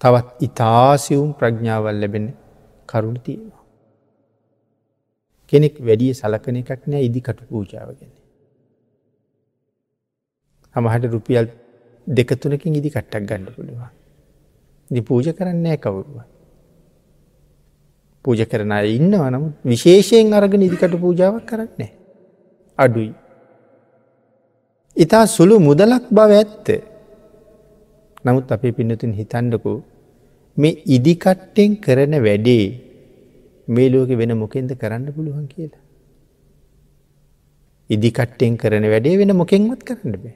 [0.00, 2.26] තවත් ඉතාසිවුම් ප්‍රඥාවල් ලැබෙන
[2.88, 3.62] කරුණ තියෙනවා.
[5.52, 8.12] කෙනෙක් වැඩිය සලකන එකක් නෑ ඉදිකට පූජාවගෙන.
[10.74, 11.46] හමහට රුපියල්
[12.06, 13.90] දෙකතුනකින් ඉදි කට්ටක් ගන්න පුළුවන්.
[14.90, 16.33] දි පූජ කරන්නේ කවුරුවන්.
[18.24, 21.90] පූජ කරන අය ඉන්නවා නමුත් විශේෂයෙන් අරගෙන ඉදිකට පූජාවක් කරන්නේ.
[22.78, 23.12] අඩුයි.
[24.96, 26.68] ඉතා සුළු මුදලක් බව ඇත්ත.
[28.24, 29.72] නමුත් අපේ පින්නතුන් හිතන්ඩකු
[30.56, 32.66] මේ ඉදිකට්ටෙන් කරන වැඩේ
[33.68, 35.82] මේ ලෝක වෙන මොකෙන්ද කරන්න පුළුවන් කියලා.
[37.90, 40.34] ඉදිකට්ටෙන් කරන වැඩේ වෙන මොකෙන්වත් කරන්න බෑ.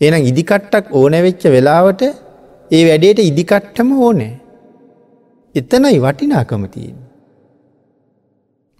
[0.00, 2.02] එනම් ඉදිකට්ටක් ඕනැවෙච්ච වෙලාවට
[2.70, 4.32] ඒ වැඩේට ඉදිකට්ටම ඕනෑ.
[5.56, 6.96] එතනයි වටිනාකම තියෙන්.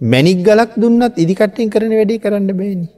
[0.01, 2.89] මැනික් ගලක් දුන්නත් ඉදිකට්ටෙන් කරන වැඩේ කරන්න බෑනි.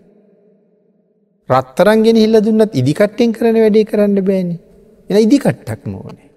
[1.49, 4.57] රත්තරන්ගෙන හිල්ල දුන්නත් ඉදිකට්ටෙන් කරන වැඩේ කරන්න බෑනි.
[5.11, 6.29] එන ඉදිකට්ටක් මෝනේ.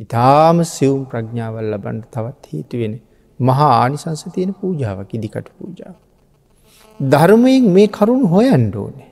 [0.00, 2.94] ඉතාම සිවුම් ප්‍රඥාවල් ලබන්ට තවත් හේතුවෙන
[3.40, 5.96] මහා ආනිසංස තියෙන පූජාවක් ඉදිකට පූජාව.
[7.00, 9.10] ධර්මයෙන් මේ කරුණු හොයන්ඩ ඕනේ.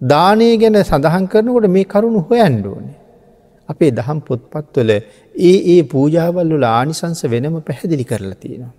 [0.00, 2.98] දානය ගැන සඳහන් කරනකොට මේ කරුණු හොයන්ඩ ඕනේ.
[3.72, 4.90] අපේ දහම් පොත්පත්වල
[5.44, 8.72] ඒ ඒ පූජාවල්ලුල ආනිසංස වෙනම පැහැදිලි කරලා තියෙනවා.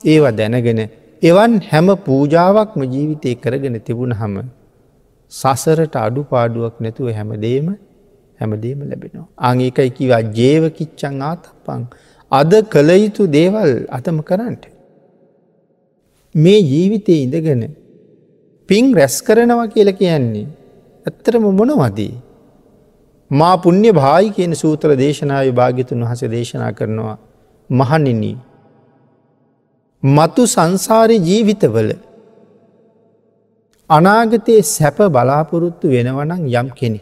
[0.00, 0.82] ඒවා දැනගෙන
[1.22, 4.36] එවන් හැම පූජාවක්ම ජීවිතය කරගෙන තිබුණ හම
[5.32, 7.68] සසරට අඩු පාඩුවක් නැතුව හැමදේම
[8.40, 9.28] හැමදේම ලැබෙනවා.
[9.48, 11.82] අංඒකයි කිවා ජේවකිච්චං ආතපං
[12.32, 14.64] අද කළ යුතු දේවල් අතම කරන්නට.
[16.34, 17.64] මේ ජීවිතය ඉඳගෙන
[18.68, 20.46] පින් රැස් කරනවා කියල කියන්නේ.
[21.06, 22.12] ඇත්තරම මොනවදී.
[23.30, 27.16] මා පුුණ්‍ය භායි කියන සූත්‍ර දේශනාව භාගිතුන් වහස දේශනා කරනවා
[27.70, 28.36] මහනිනී.
[30.02, 31.90] මතු සංසාරය ජීවිතවල
[33.90, 37.00] අනාගතයේ සැප බලාපොරොත්තු වෙනවනං යම් කෙනෙ.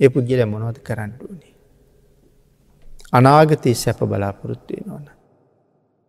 [0.00, 1.54] ඒ පුද්ගල මොනවද කරන්නටුවනේ.
[3.12, 5.06] අනාගතයේ සැප බලාපොරොත්තු වෙනවන.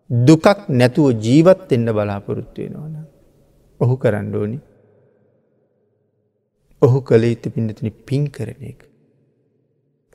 [0.09, 2.95] දුකක් නැතුව ජීවත් එන්න බලාපොරොත්තු වෙනවන.
[3.79, 4.59] ඔහු කරණ්ඩෝනි
[6.81, 8.79] ඔහු කළ යුතු පිඩතුනි පින් කරන එක.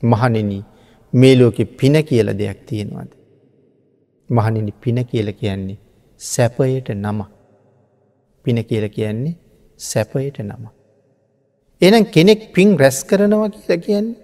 [0.03, 0.51] මහනෙන
[1.13, 3.11] මේ ලෝකෙ පින කියල දෙයක් තියෙනවාද.
[4.29, 5.77] මහනිනි පින කියල කියන්නේ
[6.17, 7.19] සැපයට නම.
[8.45, 9.35] පින කියල කියන්නේ
[9.77, 10.65] සැපයට නම.
[11.81, 14.21] එනම් කෙනෙක් පින් රැස් කරනවා කියල කියන්නේ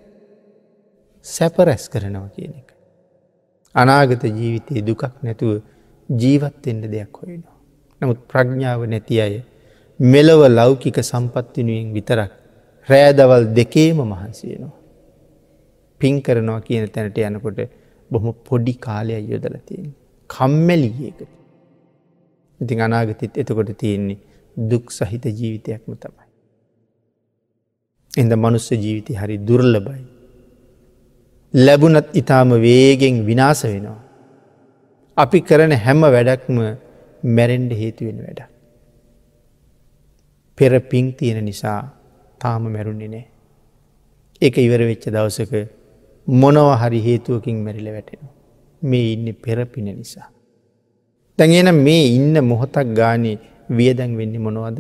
[1.26, 2.70] සැප රැස් කරනවා කියන එක.
[3.76, 5.62] අනාගත ජීවිතයේ දුකක් නැතුව
[6.10, 7.58] ජීවත්වෙන්න දෙයක් හොයනවා.
[8.02, 9.36] නමුත් ප්‍රඥාව නැති අය
[10.02, 12.32] මෙලව ලෞකික සම්පත්තිනුවෙන් විතරක්
[12.90, 14.74] රෑදවල් දෙකේම මහන්සියනවා.
[16.02, 17.60] පින් කරනවා කියන තැනට යනකොට
[18.12, 19.94] බොහොම පොඩි කාලයක් යොදලතියෙන්.
[20.30, 21.22] කම්මැලියකට.
[22.60, 24.18] ඉතින් අනාගතත් එතකොට තියෙන්නේ
[24.58, 26.28] දුක් සහිත ජීවිතයක්ම තමයි.
[28.12, 30.04] එද මනුස්ස ජීවිතය හරි දුර්ලබයි.
[31.54, 34.00] ලැබුණත් ඉතාම වේගෙන් විනාස වෙනවා.
[35.18, 36.58] අපි කරන හැම වැඩක්ම
[37.24, 38.51] මැරෙන්ඩ හේතුවෙන වැඩ.
[40.58, 41.80] පෙර පින් තියෙන නිසා
[42.42, 43.26] තාම මැරුණි නෑ.
[44.42, 45.54] එක ඉවර වෙච්ච දවසක
[46.28, 48.34] මොනව හරි හේතුවකින් මැරිල වැටෙනවා.
[48.82, 50.28] මේ ඉන්න පෙරපින නිසා.
[51.38, 53.38] තැගෙන මේ ඉන්න මොහොතක් ගානේ
[53.70, 54.80] වියදැන් වෙන්න මොනවද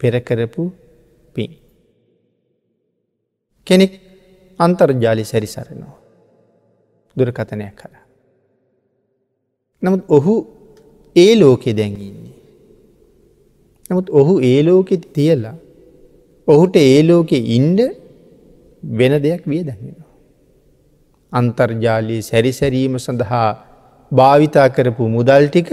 [0.00, 0.62] පෙරකරපු
[1.34, 1.52] පින්.
[3.66, 3.92] කෙනෙක්
[4.58, 5.96] අන්තර්ජාලි සැරිසරනවා.
[7.16, 7.92] දුරකතනයක් කර.
[9.82, 10.34] නමුත් ඔහු
[11.16, 12.34] ඒ ලෝකෙ දැඟන්නේ.
[13.90, 15.56] නමුත් ඔහු ඒ ලෝකෙ තියලා
[16.48, 17.80] ඔහුට ඒ ලෝකෙ ඉන්ඩ
[18.82, 20.10] වෙන දෙයක් විය දැඟෙනවා.
[21.32, 23.48] අන්තර්ජාලී සැරිසැරීම සඳහා
[24.12, 25.70] භාවිතා කරපු මුදල් ටික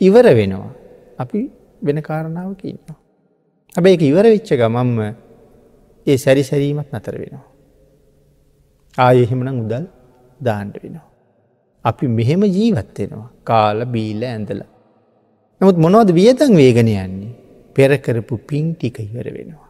[0.00, 0.70] ඉවර වෙනවා.
[1.18, 1.40] අපි
[1.82, 2.98] වෙන කාරණාවක ඉන්නවා.
[3.74, 4.98] හැබැයි එක ඉවර වෙච්ච ගමම්ම
[6.06, 7.46] ඒ සැරිසැරීමත් නතර වෙනවා.
[8.98, 9.84] ආය එහෙමන මුදල්
[10.40, 11.06] දාණ්ඩ වෙනවා.
[11.84, 14.62] අපි මෙහෙම ජීවත්වෙනවා කාල බීල ඇඳල.
[15.60, 17.32] නමුත් මොනවද වියතන් වේගන යන්නේ
[17.76, 19.68] පෙරකරපු පින් ටික ඉවර වෙනවා.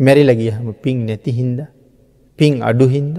[0.00, 1.58] මැරිලගියහම පින් නැති හින්ද
[2.38, 3.16] පින් අඩුහින්ද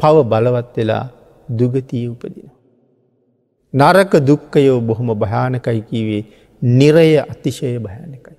[0.00, 1.04] පව බලවත් වෙලා
[1.48, 2.56] දුගතිය උපදිනවා.
[3.74, 6.22] නරක දුක්කයෝ බොහොම භයානකයි කිවේ
[6.62, 8.36] නිරය අතිශය භයානකයි.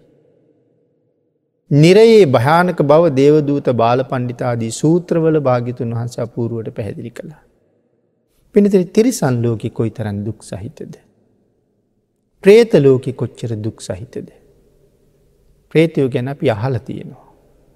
[1.71, 7.43] නිරයේ භයානක බව දේවදූත බාල පණ්ඩිතාදී සූත්‍රවල භාගිතුන් වහන්ස අපූරුවට පැහැදිලි කළා.
[8.55, 10.93] පිනතර තිරිසන් ලෝකෙ කොයි තරන් දුක් සහිතද.
[12.43, 14.29] ප්‍රේත ලෝකෙ කොච්චර දුක් සහිතද.
[15.71, 17.25] ප්‍රේතයෝ ගැන අපි අහල තියෙනවා.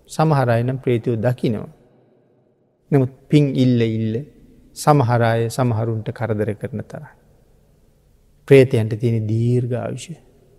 [0.10, 1.72] සමහරයනම් ප්‍රේතියෝ දකිනවා.
[2.92, 4.16] නමුත් පින් ඉල්ල ඉල්ල
[4.78, 7.14] සමහරාය සමහරුන්ට කරදර කරන තරයි.
[8.48, 10.16] ප්‍රේතයන්ට තියෙන දීර්ඝාවිෂය.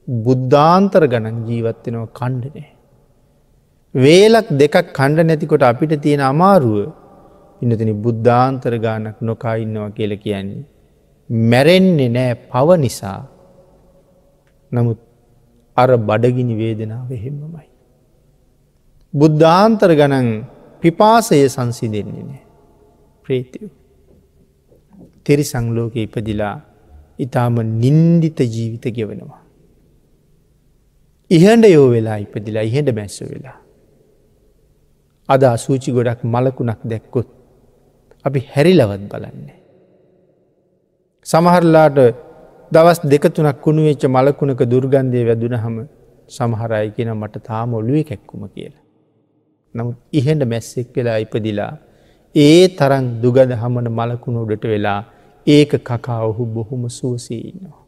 [0.08, 2.64] බුද්ධාන්තර ගණන් ජීවත්වෙනව කණ්ඩනය.
[3.94, 6.92] වේලක් දෙකක් කණ්ඩ නැතිකොට අපිට තියෙන අමාරුව
[7.62, 10.64] ඉන්නතින බුද්ධාන්තර ගානක් නොකා ඉන්නවා කියල කියන්නේ.
[11.30, 13.20] මැරෙන්නේ නෑ පව නිසා
[14.72, 15.00] නමුත්
[15.76, 17.68] අර බඩගිනි වේදනාව එහෙම්මමයි.
[19.14, 20.28] බුද්ධාන්තර ගණන්
[20.80, 22.42] පිපාසය සංසි දෙන්නේ නෑ
[23.24, 23.72] ප්‍රේතියෝ.
[25.24, 26.56] තෙරි සංලෝක ඉපදිලා
[27.18, 29.42] ඉතාම නින්දිත ජීවිත ගෙවනවා.
[31.30, 33.58] ඉහඩ යෝ වෙලා ඉපදිලා ඉහෙඩ බැස්ස වෙලා.
[35.28, 37.28] අද අසූචි ගොඩක් මලකුණක් දැක්කොත්
[38.24, 39.58] අපි හැරිලවත් බලන්නේ.
[41.26, 41.98] සමහරලාට
[42.72, 45.76] දවස් දෙකතුනක් කුණු වෙච්ච මලකුණක දුර්ගන්ධය වැදුන හම
[46.28, 48.82] සමහරයි කියෙන මට තාම ඔලුවේ කැක්කුම කියලා.
[49.74, 51.72] නමුත් ඉහෙන්ට මැස්සෙක් වෙලා ඉපදිලා
[52.34, 55.00] ඒ තරන් දුගද හමන මලකුණු උඩට වෙලා
[55.46, 57.80] ඒක කකා ඔහු බොහොම සුවසේ ඉන්නවා.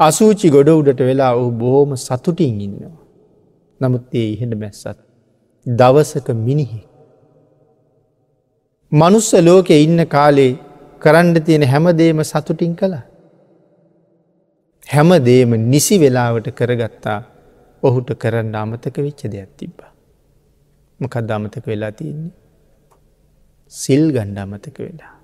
[0.00, 2.96] අසූචි ගොඩ උඩට වෙලා ඔහු බොහෝම සතුටින් ඉන්නවා.
[3.80, 4.98] නමුත් ඒ ඉහෙට මැස්සත්
[5.66, 6.86] දවසක මිනිහෙක්.
[8.92, 10.52] මනුස්ස ලෝකෙ ඉන්න කාලේ
[11.02, 13.04] කරන්න තියෙන හැමදේම සතුටින් කළා.
[14.88, 17.18] හැමදේම නිසි වෙලාවට කරගත්තා
[17.82, 19.92] ඔහුට කරන්න අමතක වෙච්ච දෙයක් තිබ්බා.
[21.00, 22.34] මොකද අමතක වෙලා තියෙන්නේ.
[23.72, 25.14] සිල් ගණ්ඩ අමතක වෙලා.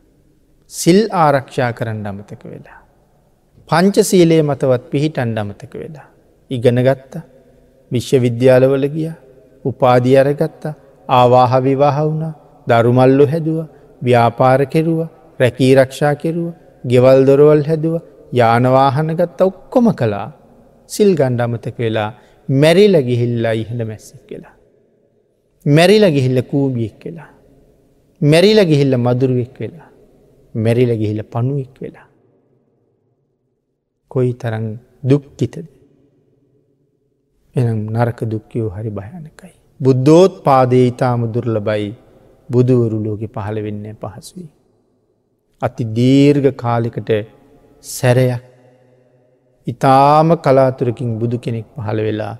[0.70, 2.78] සිල් ආරක්ෂා කරන්න අමතක වෙලා.
[3.68, 6.06] පංචසීලයේ මතවත් පිහිටන්ඩ අමතක වෙලා.
[6.50, 7.22] ඉගෙන ගත්ත
[7.90, 9.10] විශ්ව විද්‍යාලවල ගිය
[9.64, 10.64] උපාදි අරගත්ත
[11.08, 12.24] ආවාහ විවාහ වුණ
[12.66, 13.58] දරුමල්ලු හැදුව
[14.02, 15.00] ව්‍යාපාර කෙරුව
[15.40, 16.48] රැකී රක්ෂා කෙරුව
[16.84, 17.94] ගෙවල් දොරවල් හැදුව
[18.38, 20.28] යානවාහන ගත්ත ඔක්කොම කලා
[20.90, 22.10] සිල් ගණ්ඩමතක වෙලා
[22.48, 24.54] මැරිල ගිහිල්ලා ඉහළ මැස්සෙක් කියලා.
[25.66, 27.30] මැරිල ගිහිල්ල කූබියෙක් වෙලා.
[28.20, 29.88] මැරිල ගිහිල්ල මදුරුවෙක් වෙලා.
[30.54, 32.08] මැරිල ගිහිල්ල පණුවෙක් වෙලා.
[34.10, 34.66] කොයි තරන්
[35.02, 35.54] දුක්කිතද.
[37.56, 39.54] එනම් නරක දුක්කයෝ හරි භයනකයි.
[39.80, 41.88] බුද්ධෝත් පාදේ ඉතාම දුර්ල බයි
[42.48, 44.50] බුදුවරු ලෝකෙ පහළ වෙන්න පහසුවී.
[45.62, 47.10] අති දීර්ඝ කාලිකට
[47.84, 48.42] සැරයක්
[49.66, 52.34] ඉතාම කලාතුරකින් බුදු කෙනෙක් පහළ වෙලා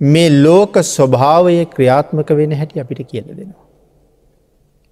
[0.00, 3.66] මේ ලෝක ස්වභාවය ක්‍රියාත්මක වෙන හැටි අපිට කියල දෙනවා.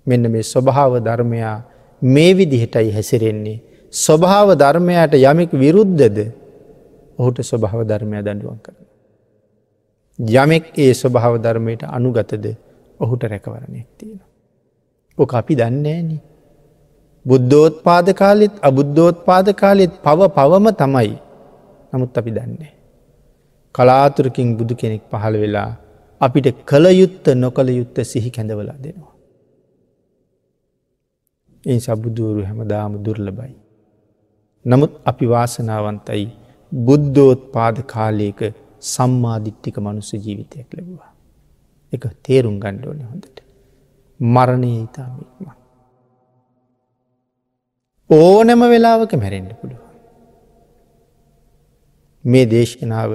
[0.07, 1.57] මෙන්න මේ ස්වභාව ධර්මයා
[2.03, 3.59] මේ විදිහටයි හැසිරෙන්නේ.
[3.93, 6.19] ස්වභාව ධර්මයට යමෙක් විරුද්ධද
[7.19, 8.79] ඔහුට ස්වභාව ධර්මය දඩුවන් කරන.
[10.19, 12.47] යමෙක් ඒ ස්වභාව ධර්මයට අනුගතද
[13.01, 14.21] ඔහුට රැකවරණයක් තියෙන.
[15.19, 16.09] ඕක අපි දන්නේන.
[17.27, 21.13] බුද්ධෝත් පාද කාලෙත් අබුද්ධෝත් පාද කාලෙත් පව පවම තමයි
[21.93, 22.73] නමුත් අපි දන්නේ.
[23.75, 25.71] කලාතුරකින් බුදු කෙනෙක් පහළ වෙලා
[26.21, 29.15] අපිට කළ යුත්ත නොකළ යුත්ත සිහි කැඳවලා දෙනවා.
[31.65, 33.55] ඒ සබුදුවරු හැම දාම දුර්ලබයි.
[34.65, 36.27] නමුත් අපි වාසනාවන්තයි
[36.73, 38.41] බුද්ධෝත් පාද කාලයක
[38.85, 41.13] සම්මාධිට්ටික මනුස්ස ජීවිතයක් ලැබවා.
[41.93, 43.37] එක තේරුම් ගණ්ඩෝන හොඳට.
[44.21, 45.47] මරණය ඉතාමක්ම.
[48.11, 49.83] ඕනැම වෙලාවක මැරෙන්ඩ පුළුව.
[52.25, 53.13] මේ දේශනාව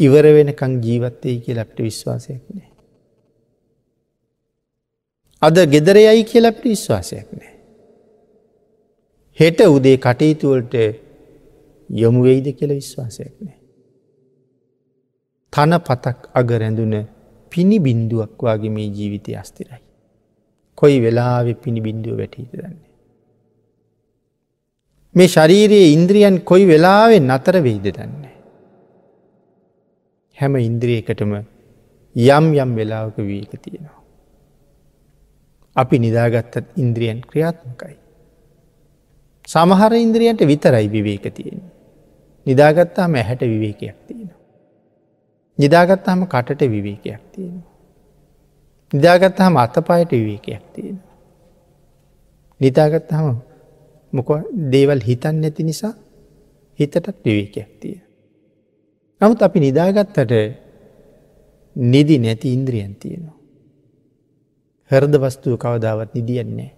[0.00, 2.68] ඉවර වෙනකං ජීවත්තයයි කිය අපට විශ්වාසයක් නෑ.
[5.42, 7.54] අද ගෙදරයයි කියල අපට විශ්වාසයක් නෑ.
[9.38, 10.74] හෙට උදේ කටයුතුවලට
[11.90, 13.58] යොමුවෙයිද කියල විශ්වාසයක් නෑ.
[15.52, 16.94] තන පතක් අග රැඳුන
[17.52, 19.82] පිණි බින්දුවක් වගේ මේ ජීවිතය අස්තිරයි.
[20.78, 22.91] කොයි වෙලාවෙ පිණි බින්දුව වැටීත දන්නේ.
[25.14, 28.36] මේ ශරීරයේ ඉන්ද්‍රියන් කොයි වෙලාවෙන් නතර වෙයිද දන්නේ.
[30.38, 31.32] හැම ඉන්ද්‍රියකටම
[32.16, 34.00] යම් යම් වෙලාවක වීක තියෙනවා.
[35.76, 37.96] අපි නිදාගත්තත් ඉන්ද්‍රියන් ක්‍රියාත්මකයි.
[39.48, 41.60] සමහර ඉන්ද්‍රියන්ට විතරයි විවේක තියෙන.
[42.46, 44.40] නිදාගත්තාම ඇහැට විවේකයක් තියෙනවා.
[45.58, 47.70] නිදාගත්තාම කටට විවේකයක් තියෙනවා.
[48.92, 51.16] නිදාගත්තාම අතපායට විවේකයක් තියෙනවා.
[52.60, 53.51] නිතාගත්තාම
[54.12, 54.28] මොක
[54.72, 55.94] දේවල් හිතන් නැති නිසා
[56.78, 58.02] හිතටත් විවේකයක් තියෙන.
[59.20, 60.32] නමුත් අපි නිදාගත්තට
[61.76, 63.38] නිදි නැති ඉන්ද්‍රියන් තියෙනවා.
[64.90, 66.70] හරද වස්තුව කවදාවත් නිදියන්නේ.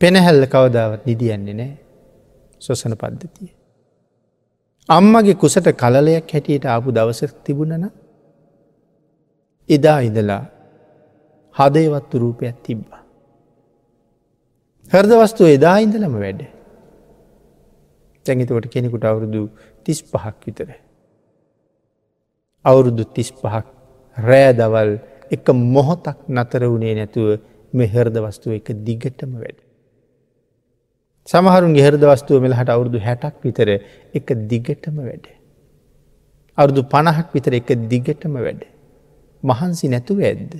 [0.00, 1.72] පෙනහැල්ල කවදාවත් නිදියන්නේ නෑ
[2.60, 3.50] සොසන පද්ධතිය.
[4.88, 7.90] අම්මගේ කුසට කලලයක් හැටියට ආපු දවස තිබුණන
[9.68, 10.44] එදා ඉදලා
[11.54, 13.02] හදයවත්තු රූපයක් තිබ්බා.
[14.92, 16.40] හරද වස්තුව එදා ඉඳලම වැඩ.
[18.26, 19.40] තැඟිතකොට කෙනෙකුට අවුරුදු
[19.84, 20.68] තිස් පහක් විතර.
[22.64, 23.66] අවුරුදු තිස් පහක්
[24.16, 24.92] රෑ දවල්
[25.30, 27.28] එක මොහොතක් නතර වුණේ නැතුව
[27.72, 29.58] මේ හරද වස්තුව එක දිගටම වැඩ.
[31.28, 33.68] සමහරුන් ගෙහරද වස්තුව මෙලහට අවුරුදු හැටක් විතර
[34.14, 35.26] එක දිගටම වැඩ.
[36.58, 38.62] අවුරුදු පණහක් විතර එක දිගටම වැඩ.
[39.42, 40.52] මහන්සි නැතුව ඇද්ද.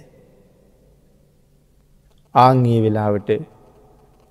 [2.34, 3.56] ආංගේ වෙලාවට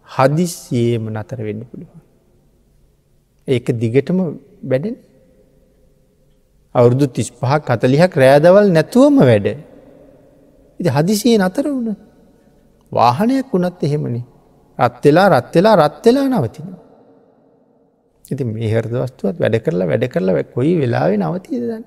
[0.08, 2.01] හදිස්සියේම නතර වෙන්න පුළුවන්.
[3.47, 4.20] ඒක දිගටම
[4.64, 4.95] වැඩෙන්
[6.76, 9.47] අවුරුදු තිස් පහක් කතලිහක් රෑදවල් නැතුවම වැඩ.
[10.80, 11.95] ඉති හදිසියේ නතර වුණ
[12.91, 14.22] වාහනයක් වුණත් එහෙමනි
[14.80, 16.82] රත්වෙලා රත්වෙලා රත්වෙලා නවතිනවා.
[18.26, 21.86] ඉති මේ හරද වස්තුවත් වැඩ කරලා වැඩ කරලා කොයි වෙලාවෙ නවතිද දන්න.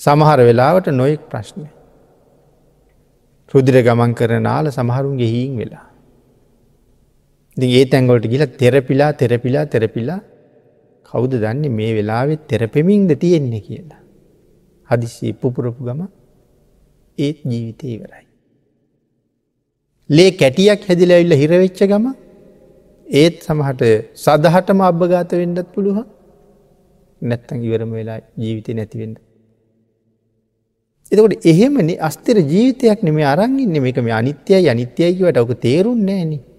[0.00, 1.66] සමහර වෙලාවට නොයෙක් ප්‍රශ්නය.
[3.54, 5.86] රුදිර ගමන් කරන නාල සමහරුන්ගේ හීන් වෙලා.
[7.56, 10.20] ඒ තැන්ගොලට ගිල තෙරපිලා තෙරපිලා තෙරපිලා
[11.06, 14.00] කෞද දන්නේ මේ වෙලාවෙත් තෙරපෙමින්ද තියෙන්නේ කියලා.
[14.90, 16.00] හදිසි පුපුරපු ගම
[17.18, 18.26] ඒත් ජීවිතය ඉවරයි.
[20.10, 22.06] ලේ කැටියක් හැදිලඇවිල්ල හිරවෙච්ච ගම
[23.06, 23.82] ඒත් සමහට
[24.16, 26.06] සදහටම අභගාත වෙන්ඩත් පුළුවන්
[27.20, 29.14] නැත්තන් ඉවරම වෙලා ජීවිතය නැතිවෙන්න.
[31.12, 36.53] එතකොට එහෙමනි අස්තර ජීවිතයක් නෙම අරංගින්න මේක මේ අනිත්‍යයි අනිත්‍යයකිවට ඔක තේරුන්නේ නෑනේ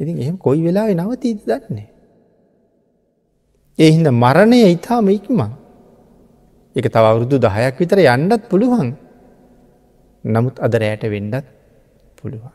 [0.00, 1.88] ඉතින් එහෙම කොයි වෙලාවෙ නවතීද දන්නේ.
[3.78, 5.52] ඒ හින්ද මරණය ඉතාම ඉක්මං.
[6.76, 8.88] එක තව අවුරුදු දහයක් විතර යන්නත් පුළුවන්.
[10.24, 11.46] නමුත් අද රෑට වෙන්ඩත්
[12.18, 12.54] පුළුවන්.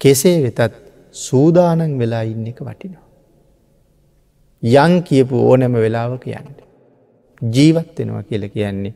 [0.00, 0.74] කෙසේ වෙතත්
[1.16, 3.06] සූදානන් වෙලා ඉන්න එක වටිනවා.
[4.62, 6.56] යං කියපු ඕනැම වෙලාවක යන්න.
[7.42, 8.94] ජීවත් වෙනවා කියල කියන්නේ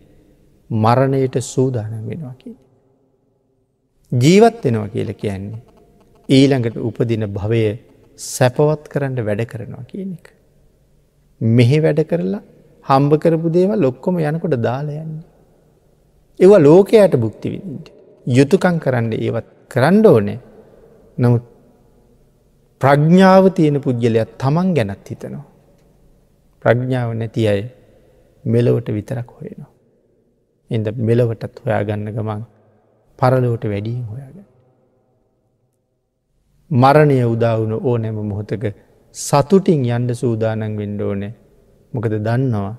[0.70, 2.56] මරණයට සූදානම් වෙනවා කිය.
[4.12, 5.73] ජීවත් වෙනවා කියල කියන්නේ
[6.28, 7.62] ඊළඟට උපදින භවය
[8.18, 10.26] සැපවත් කරන්න වැඩ කරනවා කියන එක.
[11.40, 12.42] මෙහෙ වැඩ කරලා
[12.84, 15.24] හම්බ කරපු දේවල් ලොක්කොම යනකොට දාලයන්නේ.
[16.40, 17.86] ඒව ලෝකයට බුක්තිවිට.
[18.26, 20.38] යුතුකං කරන්න ඒවත් කරන්න ඕනෑ
[21.18, 21.44] නමුත්
[22.80, 25.44] ප්‍රඥ්ඥාව තියෙන පුද්ගලයක් තමන් ගැනත් හිතනවා.
[26.64, 27.60] ප්‍රඥ්ඥාව නැති අය
[28.44, 29.70] මෙලොවට විතරක් හොයනවා.
[30.70, 32.42] එද මෙලොවටත් හොයාගන්න ගමන්
[33.18, 34.53] පරලෝට වැඩියෙන් හොයාගන්න.
[36.74, 38.64] මරණය උදාවුණු ඕනෑම මොහොතක
[39.14, 41.32] සතුටින් යන්ඩ සූදානන් වෙන්ඩ ඕනෑ
[41.92, 42.74] මොකද දන්නවා.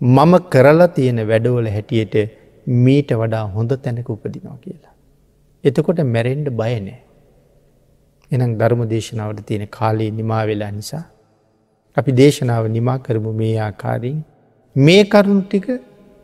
[0.00, 2.14] මම කරලා තියෙන වැඩවල හැටියට
[2.66, 4.94] මීට වඩා හොඳ තැනක උපදිනවා කියලා.
[5.64, 6.98] එතකොට මැරෙන්ඩ බයනෑ.
[8.30, 11.04] එනම් ධර්ම දේශනාවට තියෙන කාලයේ නිමා වෙලා නිසා.
[11.96, 14.18] අපි දේශනාව නිමා කරමු මේ ආකාරින්
[14.76, 15.68] මේ කරුණු ටික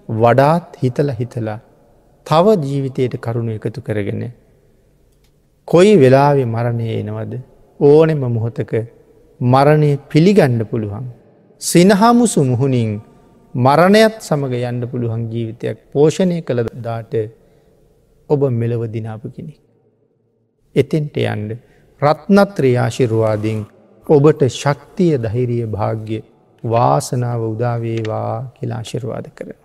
[0.08, 1.60] වඩාත් හිතල හිතලා
[2.26, 4.22] තව ජීවිතයට කරුණු එකතු කරගෙන.
[5.68, 7.32] කොයි වෙලාවෙ මරණය එනවද
[7.80, 8.72] ඕනෙම මොහොතක
[9.40, 11.06] මරණය පිළිගන්න පුළුවන්.
[11.62, 12.90] සිනහාමුසු මුහුණින්
[13.54, 17.14] මරණයත් සමඟ යන්න පුළුවන් ජීවිතයක් පෝෂණය කළ දාට
[18.30, 19.58] ඔබ මෙලව දිනාපු කෙනෙක්.
[20.76, 21.50] එතෙන්ට යන්ඩ
[22.02, 23.60] රත්නත්‍රයාශිරුවාදින්
[24.06, 26.22] ඔබට ශක්තිය දහිරිය භාග්‍ය
[26.64, 29.58] වාසනාව උදාවේවා කියලා ආශිරවාද කරන.